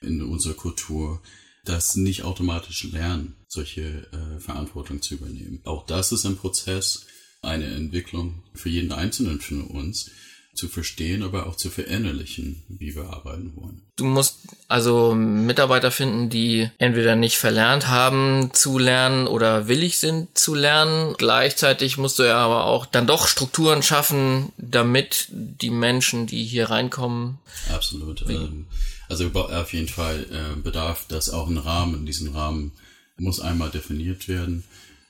[0.00, 1.20] in unserer Kultur
[1.64, 5.60] das nicht automatisch lernen, solche äh, Verantwortung zu übernehmen.
[5.64, 7.06] Auch das ist ein Prozess,
[7.42, 10.10] eine Entwicklung für jeden Einzelnen von uns
[10.54, 13.82] zu verstehen, aber auch zu verinnerlichen, wie wir arbeiten wollen.
[13.96, 20.36] Du musst also Mitarbeiter finden, die entweder nicht verlernt haben zu lernen oder willig sind
[20.36, 21.14] zu lernen.
[21.16, 26.68] Gleichzeitig musst du ja aber auch dann doch Strukturen schaffen, damit die Menschen, die hier
[26.68, 27.38] reinkommen.
[27.72, 28.28] Absolut.
[28.28, 28.66] Ähm,
[29.08, 32.06] also auf jeden Fall äh, bedarf das auch einen Rahmen.
[32.06, 32.72] Diesen Rahmen
[33.16, 34.64] muss einmal definiert werden,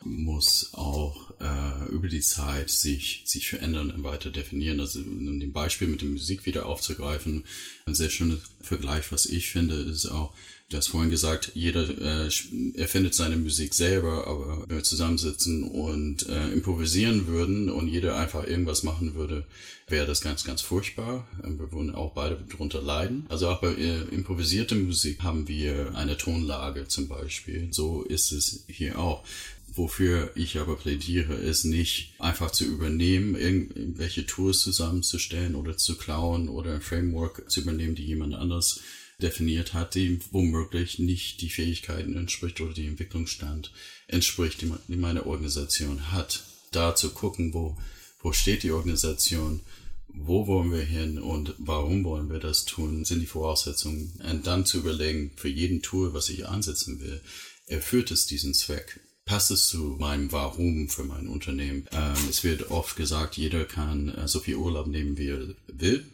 [0.05, 4.81] muss auch äh, über die Zeit sich, sich verändern und weiter definieren.
[4.81, 7.45] Also um dem Beispiel mit der Musik wieder aufzugreifen,
[7.87, 10.35] ein sehr schöner Vergleich, was ich finde, ist auch,
[10.71, 11.89] du hast vorhin gesagt, jeder
[12.27, 12.31] äh,
[12.75, 18.47] erfindet seine Musik selber, aber wenn wir zusammensitzen und äh, improvisieren würden und jeder einfach
[18.47, 19.47] irgendwas machen würde,
[19.89, 21.27] wäre das ganz, ganz furchtbar.
[21.43, 23.27] Wir würden auch beide darunter leiden.
[23.29, 27.69] Also auch bei äh, improvisierter Musik haben wir eine Tonlage zum Beispiel.
[27.73, 29.25] So ist es hier auch.
[29.73, 36.49] Wofür ich aber plädiere, ist nicht einfach zu übernehmen, irgendwelche Tools zusammenzustellen oder zu klauen
[36.49, 38.81] oder ein Framework zu übernehmen, die jemand anders
[39.23, 43.71] definiert hat, die womöglich nicht die Fähigkeiten entspricht oder die Entwicklungsstand
[44.09, 46.45] entspricht, die meine Organisation hat.
[46.73, 47.77] Da zu gucken, wo,
[48.23, 49.61] wo steht die Organisation,
[50.09, 54.13] wo wollen wir hin und warum wollen wir das tun, sind die Voraussetzungen.
[54.29, 57.21] Und dann zu überlegen, für jeden Tool, was ich ansetzen will,
[57.67, 59.01] erfüllt es diesen Zweck
[59.31, 61.87] passt es zu meinem Warum für mein Unternehmen.
[61.93, 66.05] Ähm, es wird oft gesagt, jeder kann äh, so viel Urlaub nehmen, wie er will.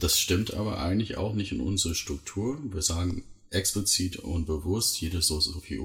[0.00, 2.58] Das stimmt aber eigentlich auch nicht in unserer Struktur.
[2.72, 5.78] Wir sagen explizit und bewusst, jeder soll so viel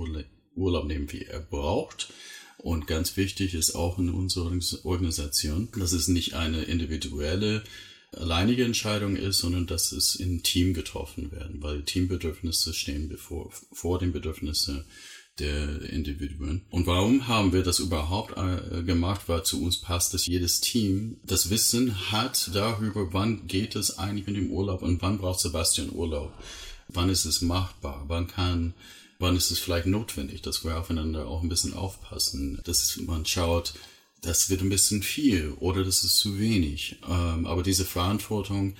[0.55, 2.14] Urlaub nehmen, wie er braucht.
[2.59, 7.66] Und ganz wichtig ist auch in unserer Organisation, dass es nicht eine individuelle,
[8.14, 13.99] alleinige Entscheidung ist, sondern dass es im Team getroffen werden, weil Teambedürfnisse stehen bevor, vor
[13.99, 14.86] den Bedürfnissen
[15.40, 16.62] der Individuen.
[16.70, 19.22] Und warum haben wir das überhaupt äh, gemacht?
[19.28, 24.28] Weil zu uns passt, dass jedes Team das Wissen hat darüber, wann geht es eigentlich
[24.28, 26.34] mit dem Urlaub und wann braucht Sebastian Urlaub.
[26.88, 28.06] Wann ist es machbar?
[28.08, 28.74] Wann kann
[29.24, 33.74] wann ist es vielleicht notwendig, dass wir aufeinander auch ein bisschen aufpassen, dass man schaut,
[34.22, 36.98] das wird ein bisschen viel oder das ist zu wenig.
[37.10, 38.76] Ähm, aber diese Verantwortung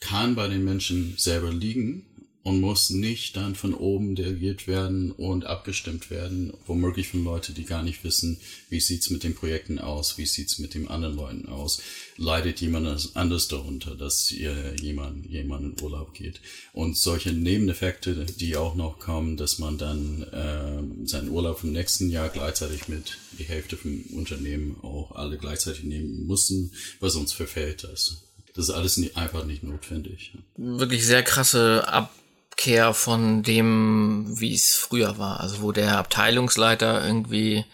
[0.00, 2.06] kann bei den Menschen selber liegen
[2.48, 7.66] und muss nicht dann von oben delegiert werden und abgestimmt werden, womöglich von Leuten, die
[7.66, 8.40] gar nicht wissen,
[8.70, 11.82] wie sieht's mit den Projekten aus, wie sieht's mit den anderen Leuten aus,
[12.16, 16.40] leidet jemand anders darunter, dass jemand, jemand in Urlaub geht.
[16.72, 22.08] Und solche Nebeneffekte, die auch noch kommen, dass man dann äh, seinen Urlaub im nächsten
[22.08, 27.84] Jahr gleichzeitig mit die Hälfte vom Unternehmen auch alle gleichzeitig nehmen müssen, weil sonst verfällt
[27.84, 28.22] das.
[28.54, 30.32] Das ist alles nicht, einfach nicht notwendig.
[30.56, 32.10] Wirklich sehr krasse Ab
[32.58, 35.38] Abkehr von dem, wie es früher war.
[35.38, 37.64] Also wo der Abteilungsleiter irgendwie,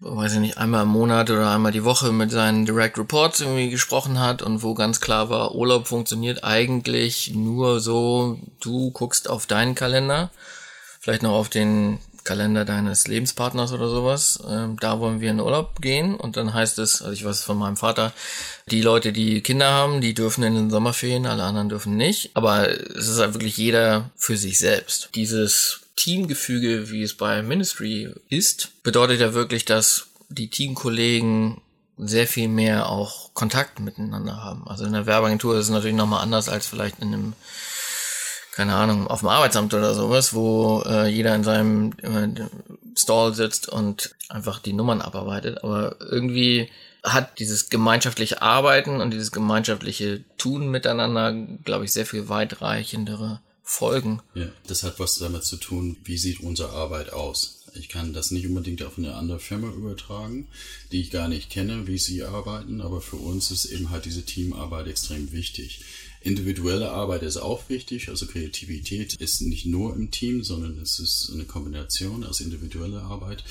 [0.00, 3.70] weiß ich nicht, einmal im Monat oder einmal die Woche mit seinen Direct Reports irgendwie
[3.70, 9.46] gesprochen hat und wo ganz klar war, Urlaub funktioniert eigentlich nur so, du guckst auf
[9.46, 10.28] deinen Kalender,
[11.00, 14.38] vielleicht noch auf den Kalender deines Lebenspartners oder sowas.
[14.48, 17.58] Ähm, da wollen wir in Urlaub gehen und dann heißt es, also ich weiß von
[17.58, 18.12] meinem Vater,
[18.70, 22.30] die Leute, die Kinder haben, die dürfen in den Sommerferien, alle anderen dürfen nicht.
[22.34, 25.10] Aber es ist halt wirklich jeder für sich selbst.
[25.14, 31.60] Dieses Teamgefüge, wie es bei Ministry ist, bedeutet ja wirklich, dass die Teamkollegen
[31.98, 34.66] sehr viel mehr auch Kontakt miteinander haben.
[34.66, 37.32] Also in der Werbeagentur ist es natürlich nochmal anders als vielleicht in einem
[38.52, 42.28] keine Ahnung, auf dem Arbeitsamt oder sowas, wo äh, jeder in seinem äh,
[42.94, 45.64] Stall sitzt und einfach die Nummern abarbeitet.
[45.64, 46.68] Aber irgendwie
[47.02, 51.32] hat dieses gemeinschaftliche Arbeiten und dieses gemeinschaftliche Tun miteinander,
[51.64, 54.20] glaube ich, sehr viel weitreichendere Folgen.
[54.34, 57.62] Ja, das hat was damit zu tun, wie sieht unsere Arbeit aus.
[57.74, 60.46] Ich kann das nicht unbedingt auf eine andere Firma übertragen,
[60.90, 64.26] die ich gar nicht kenne, wie sie arbeiten, aber für uns ist eben halt diese
[64.26, 65.80] Teamarbeit extrem wichtig.
[66.24, 71.30] Individuelle Arbeit ist auch wichtig, also Kreativität ist nicht nur im Team, sondern es ist
[71.32, 73.44] eine Kombination aus individueller Arbeit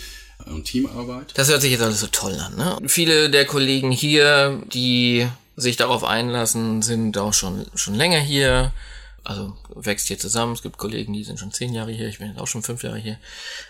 [0.46, 1.34] und Teamarbeit.
[1.36, 2.56] Das hört sich jetzt alles so toll an.
[2.56, 2.78] Ne?
[2.88, 8.74] Viele der Kollegen hier, die sich darauf einlassen, sind auch schon, schon länger hier
[9.24, 10.54] also wächst hier zusammen.
[10.54, 12.84] Es gibt Kollegen, die sind schon zehn Jahre hier, ich bin jetzt auch schon fünf
[12.84, 13.18] Jahre hier.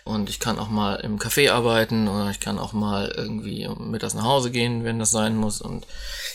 [0.03, 4.13] Und ich kann auch mal im Café arbeiten oder ich kann auch mal irgendwie mittags
[4.13, 5.61] nach Hause gehen, wenn das sein muss.
[5.61, 5.85] Und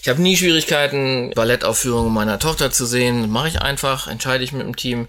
[0.02, 3.30] ich habe nie Schwierigkeiten, Ballettaufführungen meiner Tochter zu sehen.
[3.30, 5.08] Mache ich einfach, entscheide ich mit dem Team.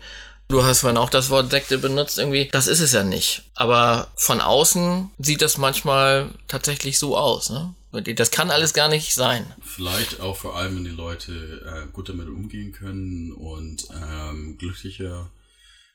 [0.49, 2.47] Du hast vorhin auch das Wort Sekte benutzt irgendwie.
[2.51, 3.43] Das ist es ja nicht.
[3.53, 7.49] Aber von außen sieht das manchmal tatsächlich so aus.
[7.49, 7.73] Ne?
[7.91, 9.53] Das kann alles gar nicht sein.
[9.61, 15.31] Vielleicht auch vor allem, wenn die Leute äh, gut damit umgehen können und ähm, glücklicher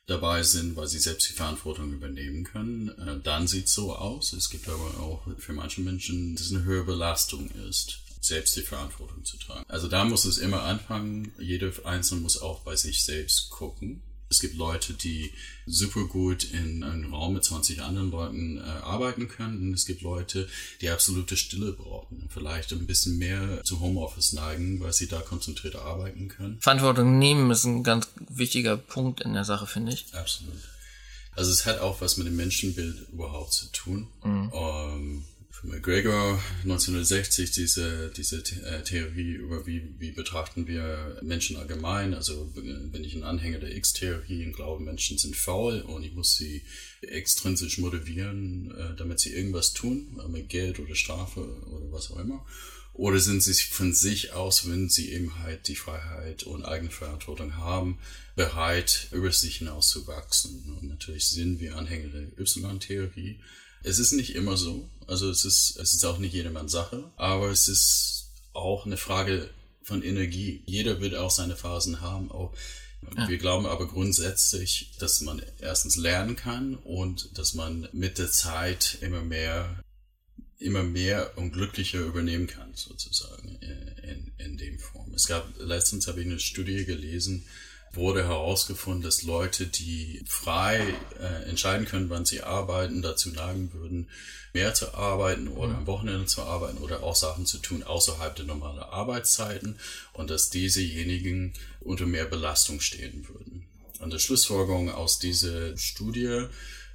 [0.07, 4.33] dabei sind, weil sie selbst die Verantwortung übernehmen können, äh, dann sieht es so aus.
[4.33, 8.63] Es gibt aber auch für manche Menschen, dass es eine höhere Belastung ist, selbst die
[8.63, 9.65] Verantwortung zu tragen.
[9.69, 11.33] Also da muss es immer anfangen.
[11.39, 14.03] Jeder Einzelne muss auch bei sich selbst gucken
[14.33, 15.31] es gibt Leute, die
[15.67, 19.69] super gut in einem Raum mit 20 anderen Leuten äh, arbeiten können.
[19.69, 20.49] Und es gibt Leute,
[20.81, 22.29] die absolute Stille brauchen.
[22.31, 26.59] Vielleicht ein bisschen mehr zu Homeoffice neigen, weil sie da konzentriert arbeiten können.
[26.61, 30.07] Verantwortung nehmen ist ein ganz wichtiger Punkt in der Sache, finde ich.
[30.13, 30.55] Absolut.
[31.35, 34.09] Also es hat auch was mit dem Menschenbild überhaupt zu tun.
[34.25, 34.51] Mhm.
[34.55, 35.25] Ähm,
[35.65, 42.15] McGregor 1960 diese, diese äh, Theorie über wie, wie betrachten wir Menschen allgemein.
[42.15, 46.37] Also bin ich ein Anhänger der X-Theorie und glaube, Menschen sind faul und ich muss
[46.37, 46.63] sie
[47.01, 52.45] extrinsisch motivieren, äh, damit sie irgendwas tun, mit Geld oder Strafe oder was auch immer.
[52.95, 57.99] Oder sind sie von sich aus, wenn sie eben halt die Freiheit und Eigenverantwortung haben,
[58.37, 60.77] bereit, über sich hinaus zu wachsen?
[60.79, 63.41] Und natürlich sind wir Anhänger der Y-Theorie
[63.83, 64.89] es ist nicht immer so.
[65.07, 67.05] Also es ist, es ist auch nicht jedermanns Sache.
[67.17, 69.51] Aber es ist auch eine Frage
[69.83, 70.63] von Energie.
[70.67, 72.31] Jeder wird auch seine Phasen haben.
[72.31, 72.55] Auch
[73.17, 73.29] ja.
[73.29, 78.99] Wir glauben aber grundsätzlich, dass man erstens lernen kann und dass man mit der Zeit
[79.01, 79.83] immer mehr,
[80.59, 83.59] immer mehr und glücklicher übernehmen kann, sozusagen,
[84.03, 85.13] in, in dem Form.
[85.15, 87.45] Es gab, letztens habe ich eine Studie gelesen,
[87.95, 94.09] wurde herausgefunden, dass Leute, die frei äh, entscheiden können, wann sie arbeiten, dazu neigen würden,
[94.55, 98.47] mehr zu arbeiten oder am Wochenende zu arbeiten oder auch Sachen zu tun außerhalb der
[98.47, 99.79] normalen Arbeitszeiten
[100.13, 103.67] und dass diesejenigen unter mehr Belastung stehen würden.
[104.01, 106.47] Und die Schlussfolgerung aus dieser Studie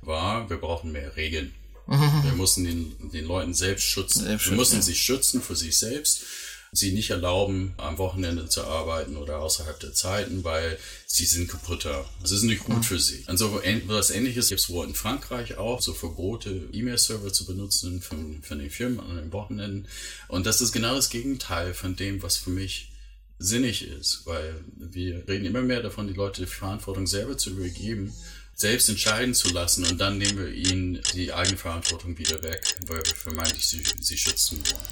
[0.02, 1.54] war, wir brauchen mehr Regeln.
[1.88, 4.26] Wir mussten den, den Leuten selbst schützen.
[4.26, 6.24] Selbst wir mussten schützen, sie schützen für sich selbst,
[6.72, 12.06] sie nicht erlauben, am Wochenende zu arbeiten oder außerhalb der Zeiten, weil sie sind kaputter.
[12.22, 13.24] Das ist nicht gut für sie.
[13.28, 17.46] Und so ähn- was ähnliches gibt es wohl in Frankreich auch, so Verbote, E-Mail-Server zu
[17.46, 19.88] benutzen von, von den Firmen an den Wochenenden.
[20.28, 22.92] Und das ist genau das Gegenteil von dem, was für mich
[23.40, 28.14] sinnig ist, weil wir reden immer mehr davon, die Leute die Verantwortung selber zu übergeben,
[28.56, 32.98] selbst entscheiden zu lassen und dann nehmen wir ihnen die eigene Verantwortung wieder weg, weil
[32.98, 34.84] wir vermeintlich sie, sie schützen wollen.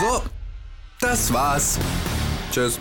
[0.00, 0.22] So,
[1.00, 1.78] das war's.
[2.50, 2.78] Tschüss.